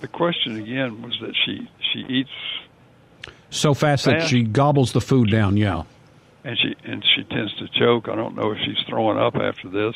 [0.00, 2.30] The question again was that she she eats
[3.50, 5.56] so fast, fast that she gobbles the food down.
[5.56, 5.84] Yeah,
[6.44, 8.08] and she and she tends to choke.
[8.08, 9.94] I don't know if she's throwing up after this,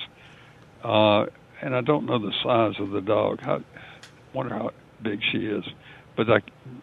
[0.82, 1.26] uh,
[1.60, 3.40] and I don't know the size of the dog.
[3.42, 3.60] I
[4.32, 4.70] wonder how
[5.02, 5.64] big she is,
[6.16, 6.40] but I,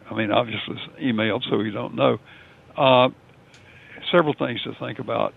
[0.09, 2.19] I mean, obviously it's emailed, so we don't know.
[2.75, 3.09] Uh,
[4.11, 5.33] several things to think about.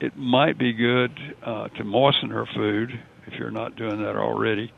[0.00, 2.90] It might be good uh, to moisten her food
[3.26, 4.72] if you're not doing that already.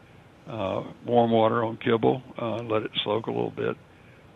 [0.49, 3.77] Uh, warm water on kibble, uh, let it soak a little bit.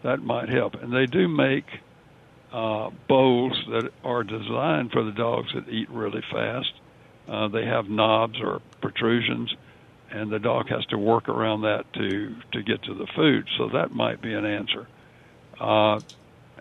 [0.03, 0.75] That might help.
[0.75, 1.65] And they do make
[2.53, 6.73] uh, bowls that are designed for the dogs that eat really fast.
[7.27, 9.53] Uh, they have knobs or protrusions,
[10.11, 13.49] and the dog has to work around that to to get to the food.
[13.59, 14.87] So that might be an answer.
[15.59, 16.01] Uh,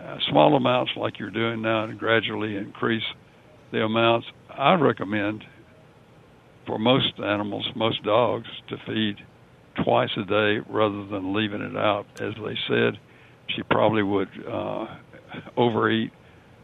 [0.01, 3.03] uh, small amounts like you're doing now and gradually increase
[3.71, 4.27] the amounts.
[4.49, 5.43] I recommend
[6.65, 9.15] for most animals, most dogs, to feed
[9.83, 12.05] twice a day rather than leaving it out.
[12.19, 12.99] As they said,
[13.55, 14.85] she probably would uh,
[15.57, 16.11] overeat,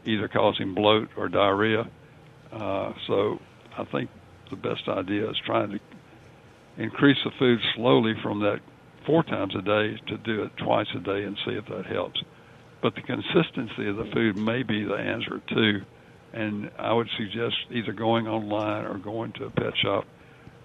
[0.06, 1.90] either causing bloat or diarrhea.
[2.52, 3.38] Uh, so
[3.78, 4.10] I think
[4.50, 5.80] the best idea is trying to
[6.82, 8.60] increase the food slowly from that
[9.06, 12.20] four times a day to do it twice a day and see if that helps
[12.82, 15.82] but the consistency of the food may be the answer too.
[16.32, 20.06] And I would suggest either going online or going to a pet shop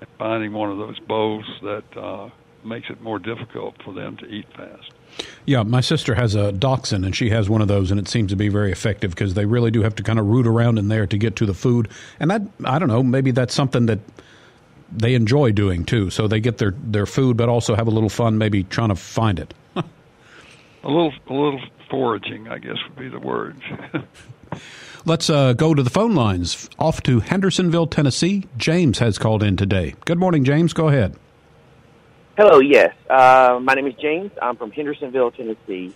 [0.01, 2.29] and finding one of those bowls that uh,
[2.65, 4.91] makes it more difficult for them to eat fast.
[5.47, 8.31] Yeah, my sister has a dachshund, and she has one of those, and it seems
[8.31, 10.89] to be very effective because they really do have to kind of root around in
[10.89, 11.89] there to get to the food.
[12.19, 14.01] And that, I don't know, maybe that's something that
[14.91, 16.11] they enjoy doing too.
[16.11, 18.97] So they get their, their food, but also have a little fun maybe trying to
[18.97, 19.55] find it.
[19.77, 19.83] a
[20.85, 23.57] little, a little foraging, I guess would be the word.
[25.07, 26.71] Let's uh, go to the phone lines.
[26.79, 28.45] Off to Hendersonville, Tennessee.
[28.57, 29.95] James has called in today.
[30.07, 30.73] Good morning, James.
[30.73, 31.17] Go ahead.
[32.37, 32.95] Hello, yes.
[33.09, 34.33] Uh, my name is James.
[34.41, 35.95] I'm from Hendersonville, Tennessee.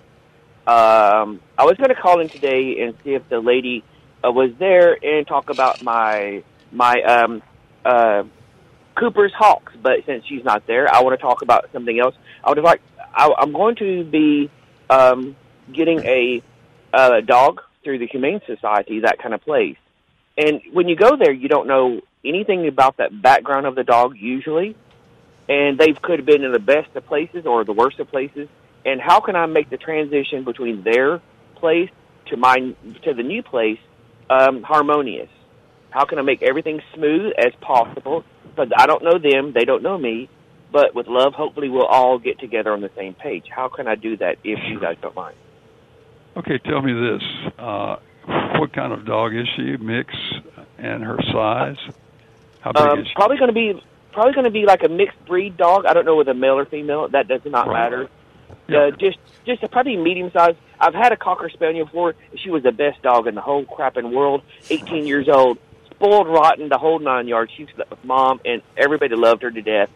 [0.67, 3.83] Um, I was going to call in today and see if the lady
[4.23, 7.43] uh, was there and talk about my my um,
[7.85, 8.25] uh,
[8.95, 12.15] Cooper's Hawks, but since she's not there, I want to talk about something else.
[12.45, 12.83] I would like.
[13.15, 14.51] I, I'm going to be
[14.91, 15.37] um,
[15.73, 16.43] getting a
[16.93, 19.77] uh, dog through the Humane Society, that kind of place.
[20.37, 24.17] And when you go there, you don't know anything about that background of the dog
[24.17, 24.77] usually.
[25.49, 28.49] And they could have been in the best of places or the worst of places.
[28.85, 31.21] And how can I make the transition between their
[31.57, 31.91] place
[32.27, 33.79] to my to the new place
[34.31, 35.31] um, harmonious?
[35.91, 38.25] How can I make everything smooth as possible?
[38.45, 40.29] Because I don't know them, they don't know me,
[40.71, 43.47] but with love, hopefully we'll all get together on the same page.
[43.51, 45.37] How can I do that if you guys don't mind?
[46.39, 47.23] Okay, tell me this:
[47.59, 47.97] uh,
[48.59, 49.77] what kind of dog is she?
[49.77, 50.15] Mix
[50.79, 51.79] and her size?
[52.61, 53.15] How big um, is she?
[53.15, 55.85] Probably going to be probably going to be like a mixed breed dog.
[55.85, 57.09] I don't know whether male or female.
[57.09, 57.91] That does not right.
[57.91, 58.09] matter.
[58.69, 60.55] Uh, just just a probably medium size.
[60.79, 62.15] I've had a cocker spaniel before.
[62.37, 64.43] She was the best dog in the whole crapping world.
[64.71, 65.59] 18 years old,
[65.91, 67.51] spoiled rotten, the whole nine yards.
[67.57, 69.91] She slept with mom, and everybody loved her to death.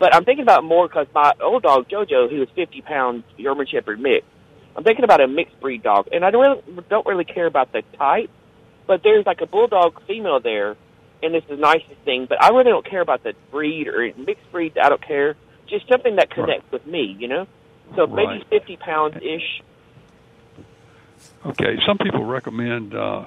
[0.00, 3.66] But I'm thinking about more because my old dog Jojo, he was 50 pounds German
[3.66, 4.26] Shepherd mix.
[4.76, 7.72] I'm thinking about a mixed breed dog, and I don't really, don't really care about
[7.72, 8.30] the type,
[8.86, 10.76] but there's like a bulldog female there,
[11.22, 12.26] and it's the nicest thing.
[12.28, 14.76] But I really don't care about the breed or mixed breed.
[14.78, 15.36] I don't care.
[15.68, 16.72] Just something that connects right.
[16.72, 17.46] with me, you know.
[17.94, 18.40] So right.
[18.40, 19.62] maybe 50 pounds ish.
[21.46, 23.24] Okay, some people recommend, uh,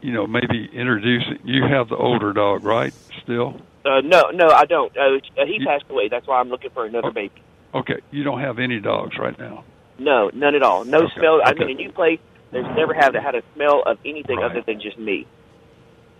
[0.00, 1.38] you know, maybe introducing.
[1.44, 2.92] You have the older dog, right?
[3.22, 3.60] Still.
[3.84, 4.94] Uh, no, no, I don't.
[4.96, 6.08] Uh, he you, passed away.
[6.08, 7.42] That's why I'm looking for another oh, baby.
[7.74, 9.64] Okay, you don't have any dogs right now.
[9.98, 10.84] No, none at all.
[10.84, 11.14] No okay.
[11.18, 11.40] smell.
[11.44, 11.64] I okay.
[11.64, 12.20] mean, a new place.
[12.50, 14.50] There's never had had a smell of anything right.
[14.50, 15.26] other than just me.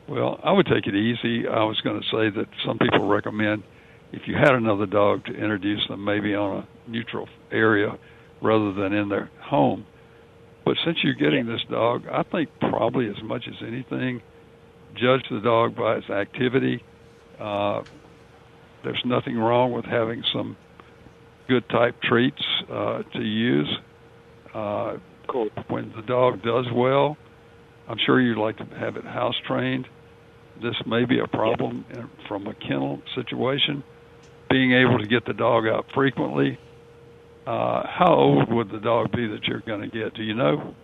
[0.08, 1.46] Well, I would take it easy.
[1.46, 3.62] I was going to say that some people recommend
[4.12, 7.98] if you had another dog to introduce them maybe on a neutral area
[8.40, 9.86] rather than in their home.
[10.64, 11.54] But since you're getting yeah.
[11.54, 14.22] this dog, I think probably as much as anything,
[14.94, 16.82] judge the dog by its activity.
[17.38, 17.82] Uh,
[18.84, 20.56] there's nothing wrong with having some
[21.48, 23.68] good type treats uh, to use.
[24.54, 25.48] Uh, cool.
[25.68, 27.16] When the dog does well,
[27.88, 29.86] I'm sure you'd like to have it house trained.
[30.62, 31.84] This may be a problem
[32.26, 33.82] from a kennel situation.
[34.50, 36.58] Being able to get the dog out frequently.
[37.46, 40.14] Uh, how old would the dog be that you're going to get?
[40.14, 40.74] Do you know?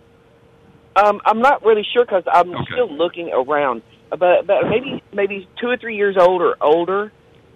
[0.95, 2.63] Um, I'm not really sure because I'm Okay.
[2.71, 7.11] still looking around, but but maybe maybe two or three years old or older.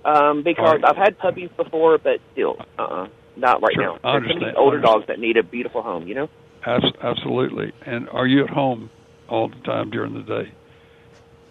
[0.06, 0.86] Um, because right.
[0.86, 4.00] I've had puppies before, but still, uh, uh not right Sure, now.
[4.04, 4.58] I There's some of these understand.
[4.58, 6.30] older I dogs that need a beautiful home, you know.
[6.66, 7.72] Abs- absolutely.
[7.86, 8.90] And are you at home
[9.30, 10.52] all the time during the day?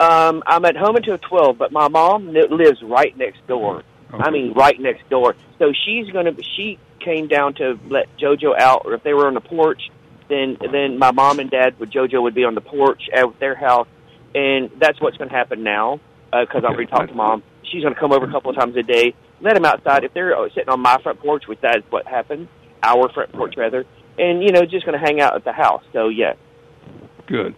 [0.00, 3.82] Um, I'm at home until twelve, but my mom lives right next door.
[4.12, 4.22] Okay.
[4.22, 5.34] I mean, right next door.
[5.58, 6.32] So she's gonna.
[6.56, 9.90] She came down to let JoJo out, or if they were on the porch,
[10.28, 13.54] then then my mom and dad with JoJo would be on the porch at their
[13.54, 13.88] house,
[14.34, 16.74] and that's what's going to happen now because I've Okay.
[16.74, 17.42] already talked to mom.
[17.70, 20.04] She's going to come over a couple of times a day, let them outside.
[20.04, 22.48] If they're uh, sitting on my front porch, which that is what happens,
[22.82, 23.84] our front porch rather,
[24.18, 25.82] and you know, just going to hang out at the house.
[25.92, 26.34] So yeah,
[27.28, 27.54] Good.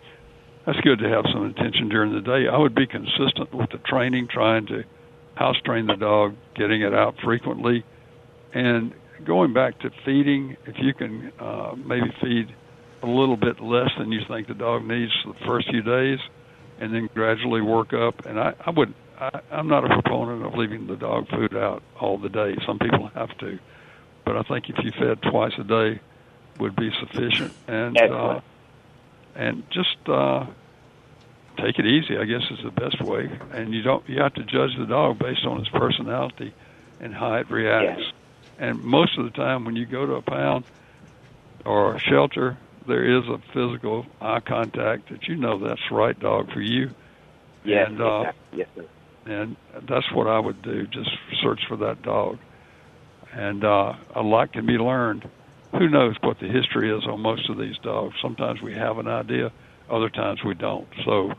[0.67, 2.49] That's good to have some attention during the day.
[2.53, 4.83] I would be consistent with the training, trying to
[5.37, 7.85] house train the dog, getting it out frequently,
[8.53, 8.93] and
[9.25, 10.57] going back to feeding.
[10.67, 12.49] If you can uh, maybe feed
[13.03, 16.19] a little bit less than you think the dog needs the first few days,
[16.81, 18.27] and then gradually work up.
[18.27, 18.93] And I, I would.
[19.21, 22.57] I, I'm not a proponent of leaving the dog food out all the day.
[22.67, 23.59] Some people have to,
[24.25, 26.01] but I think if you fed twice a day,
[26.59, 27.53] would be sufficient.
[27.69, 28.41] And uh,
[29.35, 30.47] and just uh,
[31.59, 32.17] take it easy.
[32.19, 33.31] I guess is the best way.
[33.53, 36.53] And you don't you have to judge the dog based on its personality
[37.01, 38.03] and how it reacts.
[38.03, 38.13] Yes.
[38.59, 40.65] And most of the time, when you go to a pound
[41.65, 46.19] or a shelter, there is a physical eye contact that you know that's the right
[46.19, 46.91] dog for you.
[47.65, 48.59] yes, And, uh, exactly.
[48.59, 48.85] yes, sir.
[49.27, 49.57] And
[49.89, 50.87] that's what I would do.
[50.87, 51.11] Just
[51.43, 52.39] search for that dog,
[53.33, 55.29] and uh, a lot can be learned.
[55.73, 58.15] Who knows what the history is on most of these dogs?
[58.21, 59.53] Sometimes we have an idea,
[59.89, 60.89] other times we don't.
[61.05, 61.33] So,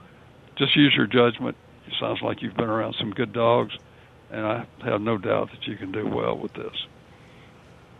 [0.57, 1.57] just use your judgment.
[1.87, 3.73] It sounds like you've been around some good dogs,
[4.29, 6.73] and I have no doubt that you can do well with this.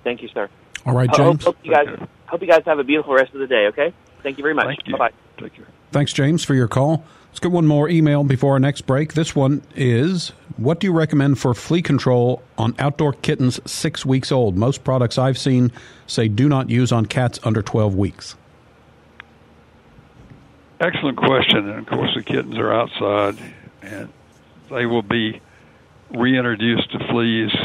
[0.04, 0.50] Thank you, sir.
[0.86, 1.44] All right, I hope, James.
[1.44, 3.68] hope you guys hope you guys have a beautiful rest of the day.
[3.68, 3.94] Okay.
[4.24, 4.68] Thank you very much.
[4.68, 4.94] Thank you.
[4.94, 5.44] Bye bye.
[5.44, 5.68] Take care.
[5.92, 7.04] Thanks, James, for your call.
[7.32, 9.14] Let's get one more email before our next break.
[9.14, 14.34] This one is What do you recommend for flea control on outdoor kittens six weeks
[14.34, 14.58] old?
[14.58, 15.72] Most products I've seen
[16.08, 18.36] say do not use on cats under 12 weeks.
[20.82, 21.70] Excellent question.
[21.70, 23.38] And of course, the kittens are outside,
[23.82, 24.10] and
[24.70, 25.40] they will be
[26.14, 27.56] reintroduced to fleas.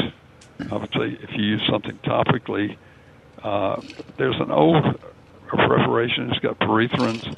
[0.71, 2.77] Obviously, if you use something topically,
[3.43, 3.81] uh,
[4.15, 4.97] there's an old
[5.47, 6.31] preparation.
[6.31, 7.35] It's got pyrethrins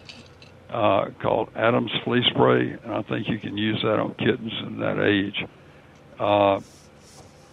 [0.69, 4.79] uh, called Adams Flea Spray, and I think you can use that on kittens in
[4.79, 5.45] that age.
[6.19, 6.59] Uh,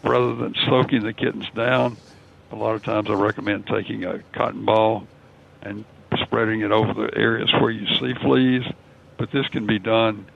[0.02, 1.96] rather than soaking the kittens down,
[2.52, 5.06] a lot of times I recommend taking a cotton ball
[5.62, 5.84] and
[6.22, 8.64] spreading it over the areas where you see fleas.
[9.16, 10.26] But this can be done.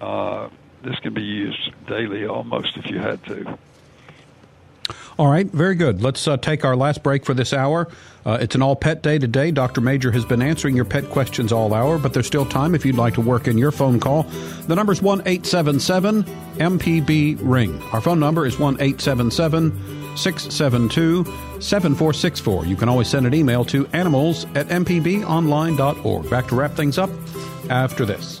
[0.00, 0.48] Uh,
[0.82, 3.58] this can be used daily almost if you had to.
[5.16, 6.02] All right, very good.
[6.02, 7.88] Let's uh, take our last break for this hour.
[8.26, 9.52] Uh, it's an all pet day today.
[9.52, 9.80] Dr.
[9.80, 12.96] Majure has been answering your pet questions all hour, but there's still time if you'd
[12.96, 14.24] like to work in your phone call.
[14.66, 17.80] The number is 1 877 MPB Ring.
[17.92, 19.70] Our phone number is 1 877
[20.16, 21.24] 672
[21.60, 22.66] 7464.
[22.66, 26.30] You can always send an email to animals at mpbonline.org.
[26.30, 27.10] Back to wrap things up
[27.70, 28.40] after this.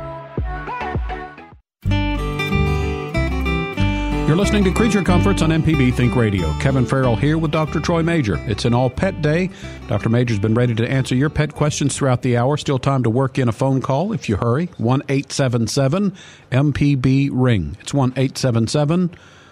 [4.31, 6.53] You're listening to Creature Comforts on MPB Think Radio.
[6.59, 7.81] Kevin Farrell here with Dr.
[7.81, 8.39] Troy Majure.
[8.49, 9.49] It's an all pet day.
[9.89, 10.07] Dr.
[10.07, 12.55] Majure's been ready to answer your pet questions throughout the hour.
[12.55, 14.67] Still time to work in a phone call if you hurry.
[14.77, 16.13] 1 877
[16.49, 17.75] MPB Ring.
[17.81, 19.09] It's 1 877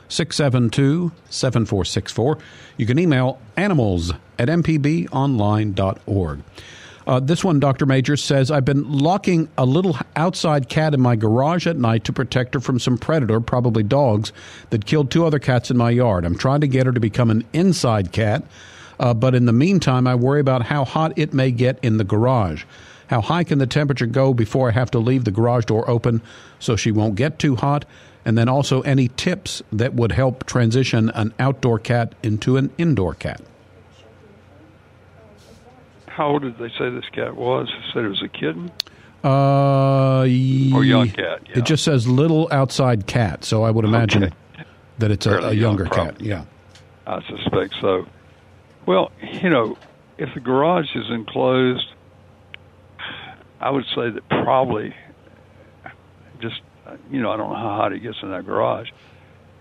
[0.08, 2.38] 672 7464.
[2.78, 6.40] You can email animals at mpbonline.org.
[7.10, 7.88] Uh, this one, Dr.
[7.88, 12.14] Majure says, I've been locking a little outside cat in my garage at night to
[12.14, 14.32] protect her from some predator, probably dogs,
[14.70, 16.24] that killed two other cats in my yard.
[16.24, 18.44] I'm trying to get her to become an inside cat,
[19.00, 22.04] uh, but in the meantime, I worry about how hot it may get in the
[22.04, 22.64] garage.
[23.08, 26.22] How high can the temperature go before I have to leave the garage door open
[26.60, 27.86] so she won't get too hot?
[28.24, 33.16] And then also any tips that would help transition an outdoor cat into an indoor
[33.16, 33.42] cat.
[36.20, 37.70] How old did they say this cat was?
[37.70, 38.70] They said it was a kitten.
[39.24, 41.44] Uh, or young cat.
[41.48, 41.60] Yeah.
[41.60, 44.34] It just says little outside cat, so I would imagine Okay.
[44.98, 46.20] that it's a, a young, younger cat.
[46.20, 46.44] Yeah.
[47.08, 48.06] I suspect so.
[48.86, 49.78] Well, you know,
[50.18, 51.88] if the garage is enclosed,
[53.62, 54.94] I would say that probably
[56.42, 56.60] just,
[57.10, 58.90] you know, I don't know how hot it gets in that garage,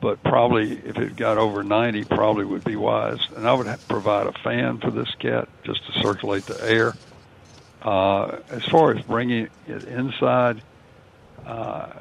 [0.01, 3.21] but probably if it got over 90, probably would be wise.
[3.37, 6.95] And I would provide a fan for this cat just to circulate the air.
[7.83, 10.63] Uh, as far as bringing it inside,
[11.47, 11.93] uh,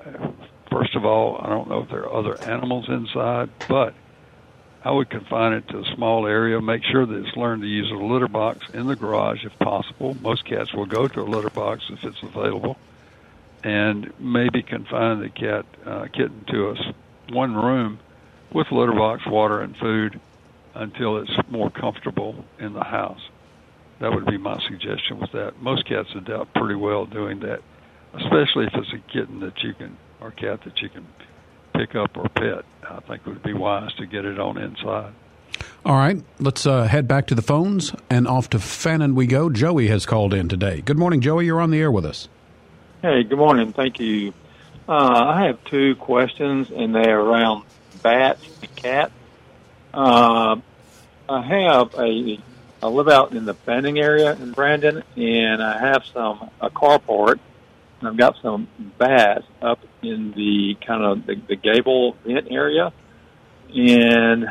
[0.72, 3.94] first of all, I don't know if there are other animals inside, but
[4.84, 6.62] I would confine it to a small area.
[6.62, 10.16] Make sure that it's learned to use a litter box in the garage if possible.
[10.22, 12.78] Most cats will go to a litter box if it's available,
[13.64, 16.94] and maybe confine the cat uh, kitten to a
[17.32, 18.00] one room
[18.54, 20.20] with litter box, water, and food
[20.74, 23.22] until it's more comfortable in the house.
[24.00, 25.60] That would be my suggestion with that.
[25.62, 27.62] Most cats adapt pretty well doing that,
[28.14, 31.06] especially if it's a kitten that you can or cat that you can
[31.74, 32.64] pick up or pet.
[32.88, 35.14] I think it would be wise to get it on inside.
[35.86, 39.50] All right, let's uh, head back to the phones and off to Fannin we go.
[39.50, 40.82] Joey has called in today.
[40.82, 41.46] Good morning, Joey.
[41.46, 42.30] You're on the air with us.
[43.02, 43.74] Hey, good morning.
[43.74, 44.34] Thank you.
[44.88, 44.94] Uh,
[45.36, 47.66] I have two questions, and they're around
[48.02, 49.12] bats and cats.
[49.94, 50.58] Uh,
[51.28, 52.40] I have a.
[52.82, 57.40] I live out in the Fannin area in Brandon, and I have some a carport.
[58.00, 58.68] And I've got some
[58.98, 62.94] bats up in the kind of the, the gable vent area,
[63.76, 64.48] and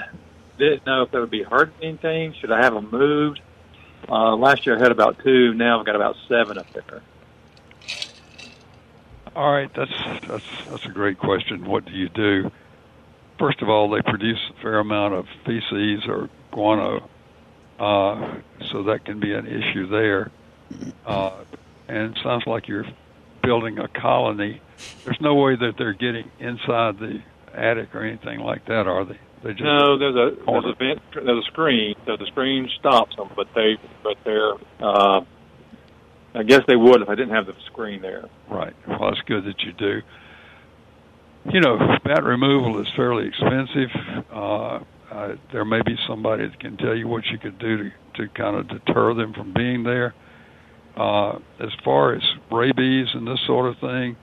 [0.59, 2.35] didn't know if they would be hurting anything.
[2.35, 3.41] Should I have them moved?
[4.09, 5.55] Uh, last year I had about two.
[5.55, 7.03] Now I've got about seven up there.
[9.37, 9.93] All right, that's
[10.27, 11.67] that's that's a great question.
[11.67, 12.51] What do you do?
[13.39, 17.07] First of all, they produce a fair amount of feces or guano,
[17.79, 18.37] uh,
[18.73, 20.31] so that can be an issue there.
[21.05, 21.45] Uh,
[21.87, 22.87] and it sounds like you're
[23.43, 24.63] building a colony.
[25.05, 27.21] There's no way that they're getting inside the
[27.53, 29.19] attic or anything like that, are they?
[29.43, 33.17] They just No, there's a there's a vent, there's a screen, so the screen stops
[33.17, 33.29] them.
[33.37, 35.21] But they but they're uh,
[36.37, 38.29] I guess they would if I didn't have the screen there.
[38.51, 38.75] Right.
[38.87, 40.03] Well, that's good that you do.
[41.51, 43.91] You know, bat removal is fairly expensive.
[44.31, 44.81] Uh,
[45.11, 48.29] uh, there may be somebody that can tell you what you could do to, to
[48.35, 50.15] kind of deter them from being there.
[50.97, 54.17] Uh, as far as rabies and this sort of thing,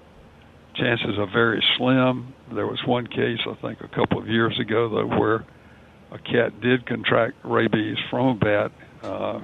[0.76, 2.34] chances are very slim.
[2.54, 5.46] There was one case, I think, a couple of years ago, though, where
[6.12, 8.72] a cat did contract rabies from a bat.
[9.02, 9.40] Uh,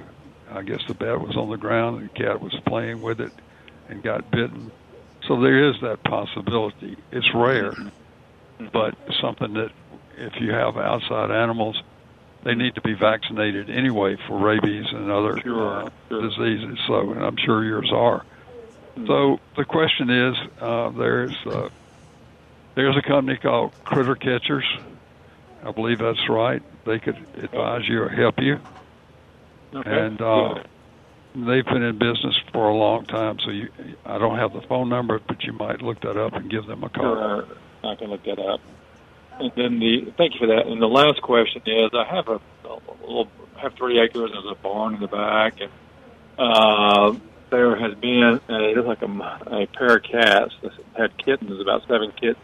[0.51, 3.31] I guess the bat was on the ground and the cat was playing with it
[3.87, 4.71] and got bitten.
[5.27, 6.97] So there is that possibility.
[7.11, 7.73] It's rare,
[8.73, 9.71] but something that
[10.17, 11.81] if you have outside animals,
[12.43, 16.79] they need to be vaccinated anyway for rabies and other uh, diseases.
[16.87, 18.25] So, and I'm sure yours are.
[19.05, 21.69] So the question is, uh, there's uh,
[22.75, 24.65] there's a company called Critter Catchers.
[25.63, 26.61] I believe that's right.
[26.85, 28.59] They could advise you or help you
[29.73, 30.63] and uh,
[31.35, 33.39] they've been in business for a long time.
[33.43, 33.69] So you,
[34.05, 36.83] I don't have the phone number, but you might look that up and give them
[36.83, 37.15] a call.
[37.15, 37.47] Sure,
[37.83, 38.61] I can look that up.
[39.39, 40.67] And then the thank you for that.
[40.67, 44.31] And the last question is, I have a, a little I have three acres.
[44.33, 45.71] There's a barn in the back, and
[46.37, 47.17] uh,
[47.49, 51.59] there has been a, it looks like a, a pair of cats that had kittens,
[51.61, 52.37] about seven kittens,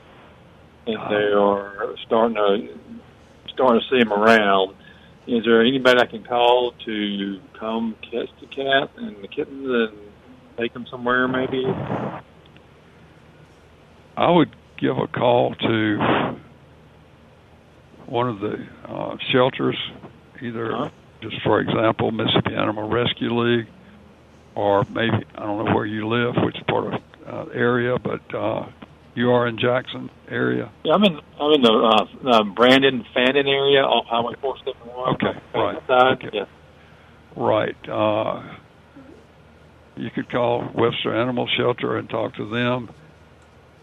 [0.88, 2.80] and they are starting to
[3.49, 4.76] starting to see them around.
[5.28, 9.97] Is there anybody I can call to come catch the cat and the kittens and
[10.57, 11.65] take them somewhere, maybe?
[14.17, 16.38] I would give a call to
[18.05, 19.78] one of the uh, shelters,
[20.41, 23.67] either just for example, Mississippi Animal Rescue League,
[24.53, 28.67] or maybe I don't know where you live, which part of uh, area, but uh,
[29.16, 30.72] you are in Jackson area.
[30.84, 35.16] Yeah, I'm in I'm in the uh, uh, Brandon Fannin area off Highway 471.
[35.16, 35.88] Okay, right.
[35.88, 36.26] Side.
[36.26, 36.30] Okay.
[36.34, 36.45] Yeah.
[37.36, 37.89] Right.
[37.89, 38.43] Uh,
[39.95, 42.89] you could call Webster Animal Shelter and talk to them.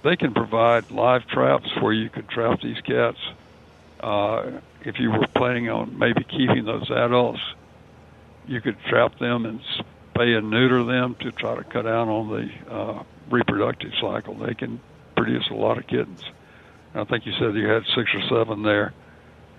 [0.04, 3.18] They can provide live traps where you could trap these cats.
[4.00, 7.40] Uh, if you were planning on maybe keeping those adults,
[8.46, 9.60] you could trap them and
[10.14, 14.34] spay and neuter them to try to cut down on the uh, reproductive cycle.
[14.34, 14.80] They can
[15.22, 16.22] produce a lot of kittens.
[16.94, 18.92] I think you said you had six or seven there.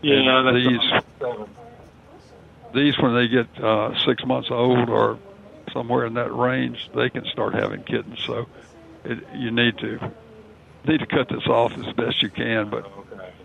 [0.01, 1.49] Yeah, And that's these seven.
[2.73, 5.17] these when they get uh, six months old or
[5.71, 8.19] somewhere in that range, they can start having kittens.
[8.25, 8.47] So
[9.05, 10.11] it, you need to
[10.85, 12.69] need to cut this off as best you can.
[12.69, 12.85] But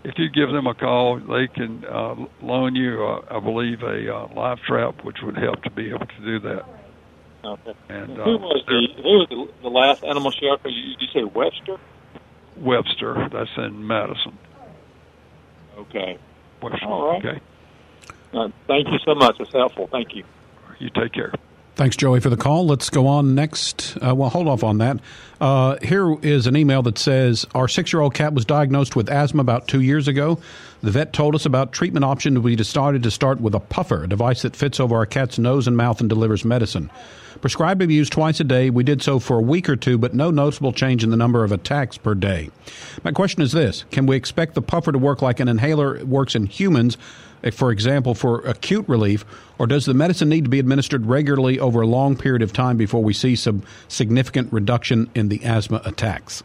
[0.03, 4.13] if you give them a call, they can uh, loan you, uh, I believe, a
[4.13, 6.65] uh, live trap, which would help to be able to do that.
[7.45, 7.73] Okay.
[7.87, 10.67] And who uh, was the who was the, the last animal shelter?
[10.67, 11.77] You, you say Webster?
[12.61, 13.29] Webster.
[13.31, 14.37] That's in Madison.
[15.77, 16.17] Okay.
[16.61, 16.85] Webster.
[16.85, 17.25] All right.
[17.25, 17.41] Okay.
[18.33, 19.35] Uh, thank you so much.
[19.39, 19.87] It's helpful.
[19.91, 20.23] Thank you.
[20.79, 21.33] You take care.
[21.79, 22.67] Thanks, Joey, for the call.
[22.67, 23.95] Let's go on next.
[24.05, 24.99] Uh, well, hold off on that.
[25.39, 29.09] Uh, here is an email that says Our six year old cat was diagnosed with
[29.09, 30.41] asthma about two years ago.
[30.83, 32.37] The vet told us about treatment options.
[32.39, 35.67] We decided to start with a puffer, a device that fits over our cat's nose
[35.67, 36.91] and mouth and delivers medicine.
[37.39, 38.69] Prescribed to be used twice a day.
[38.69, 41.45] We did so for a week or two, but no noticeable change in the number
[41.45, 42.49] of attacks per day.
[43.05, 46.35] My question is this Can we expect the puffer to work like an inhaler works
[46.35, 46.97] in humans?
[47.53, 49.23] For example, for acute relief,
[49.57, 52.75] or does the medicine need to be administered regularly over a long period of time
[52.75, 56.43] before we see some significant reduction in the asthma attacks?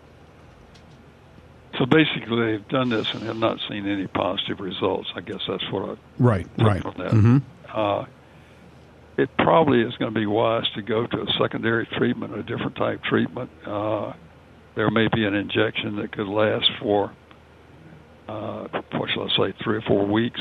[1.79, 5.11] So basically, they've done this and have not seen any positive results.
[5.17, 6.83] I guess that's what I Right, right.
[6.83, 7.11] from that.
[7.11, 7.39] hmm
[7.73, 8.05] Uh,
[9.17, 12.77] it probably is going to be wise to go to a secondary treatment, a different
[12.77, 13.51] type treatment.
[13.67, 14.13] Uh,
[14.77, 17.13] there may be an injection that could last for,
[18.29, 20.41] uh, what shall I say, three or four weeks,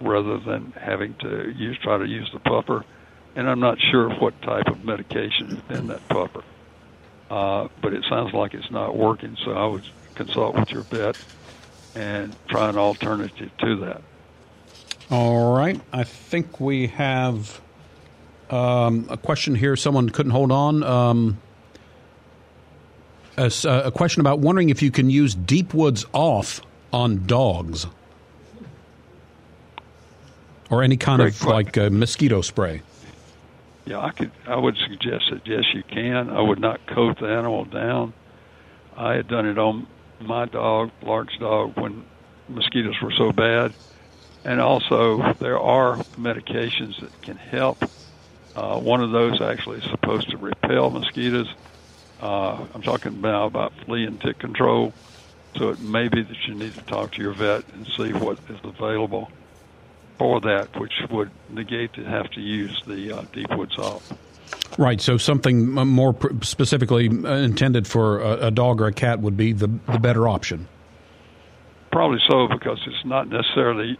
[0.00, 2.84] rather than having to use try to use the puffer.
[3.34, 6.42] And I'm not sure what type of medication is in that puffer.
[7.30, 9.84] Uh, but it sounds like it's not working, so I would
[10.14, 11.18] consult with your vet
[11.94, 14.02] and try an alternative to that.
[15.10, 15.80] All right.
[15.92, 17.60] I think we have
[18.50, 19.76] um, a question here.
[19.76, 20.82] Someone couldn't hold on.
[20.82, 21.38] Um,
[23.36, 26.60] a, uh, a question about wondering if you can use deep woods off
[26.92, 27.86] on dogs
[30.70, 31.54] or any kind Great of question.
[31.54, 32.82] like uh, mosquito spray.
[33.86, 34.30] Yeah, I could.
[34.46, 36.28] I would suggest that yes, you can.
[36.28, 38.12] I would not coat the animal down.
[38.96, 39.86] I had done it on
[40.20, 42.04] my dog, large dog, when
[42.48, 43.72] mosquitoes were so bad,
[44.44, 47.82] and also there are medications that can help.
[48.54, 51.48] Uh, one of those actually is supposed to repel mosquitoes.
[52.20, 54.92] Uh, I'm talking about about flea and tick control.
[55.56, 58.38] So it may be that you need to talk to your vet and see what
[58.50, 59.30] is available
[60.18, 64.12] for that, which would negate to have to use the uh, deep woods off.
[64.78, 65.00] Right.
[65.00, 69.52] So something more specifically uh, intended for a, a dog or a cat would be
[69.52, 70.68] the the better option.
[71.90, 73.98] Probably so because it's not necessarily.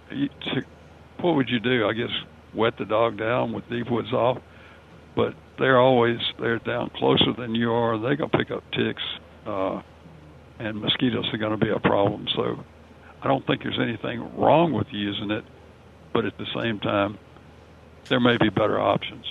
[1.21, 1.87] What would you do?
[1.87, 2.11] I guess
[2.55, 4.39] wet the dog down with deep woods off,
[5.17, 7.99] but they're always they're down closer than you are.
[7.99, 9.03] They're gonna pick up ticks,
[9.47, 9.83] uh,
[10.59, 12.29] and mosquitoes are gonna be a problem.
[12.37, 12.65] So
[13.23, 15.45] I don't think there's anything wrong with using it,
[16.13, 17.19] but at the same time,
[18.09, 19.27] there may be better options.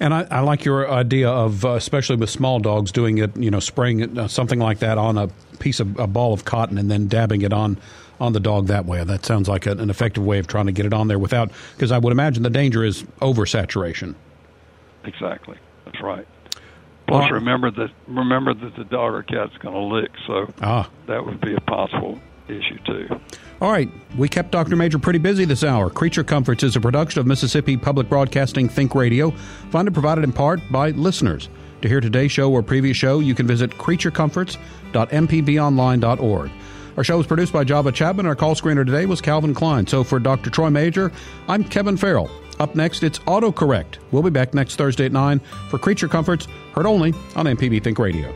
[0.00, 3.50] And I, I like your idea of, uh, especially with small dogs, doing it, you
[3.50, 5.28] know, spraying it, uh, something like that on a
[5.60, 7.78] piece of a ball of cotton and then dabbing it on
[8.20, 9.02] on the dog that way.
[9.02, 11.50] That sounds like a, an effective way of trying to get it on there without,
[11.74, 14.14] because I would imagine the danger is oversaturation.
[15.04, 15.56] Exactly.
[15.84, 16.26] That's right.
[17.08, 20.88] Plus, Uh, remember that remember that the dog or cat's going to lick, so Ah.
[21.06, 23.08] that would be a possible issue too.
[23.62, 23.88] All right,
[24.18, 24.74] we kept Dr.
[24.74, 25.88] Majure pretty busy this hour.
[25.88, 29.30] Creature Comforts is a production of Mississippi Public Broadcasting Think Radio,
[29.70, 31.48] funded provided in part by listeners.
[31.82, 36.50] To hear today's show or previous show, you can visit creaturecomforts.mpbonline.org.
[36.96, 38.26] Our show was produced by Java Chapman.
[38.26, 39.86] Our call screener today was Calvin Klein.
[39.86, 40.50] So for Dr.
[40.50, 41.12] Troy Majure,
[41.46, 42.32] I'm Kevin Farrell.
[42.58, 43.98] Up next, it's AutoCorrect.
[44.10, 45.38] We'll be back next Thursday at 9
[45.68, 48.34] for Creature Comforts, heard only on MPB Think Radio.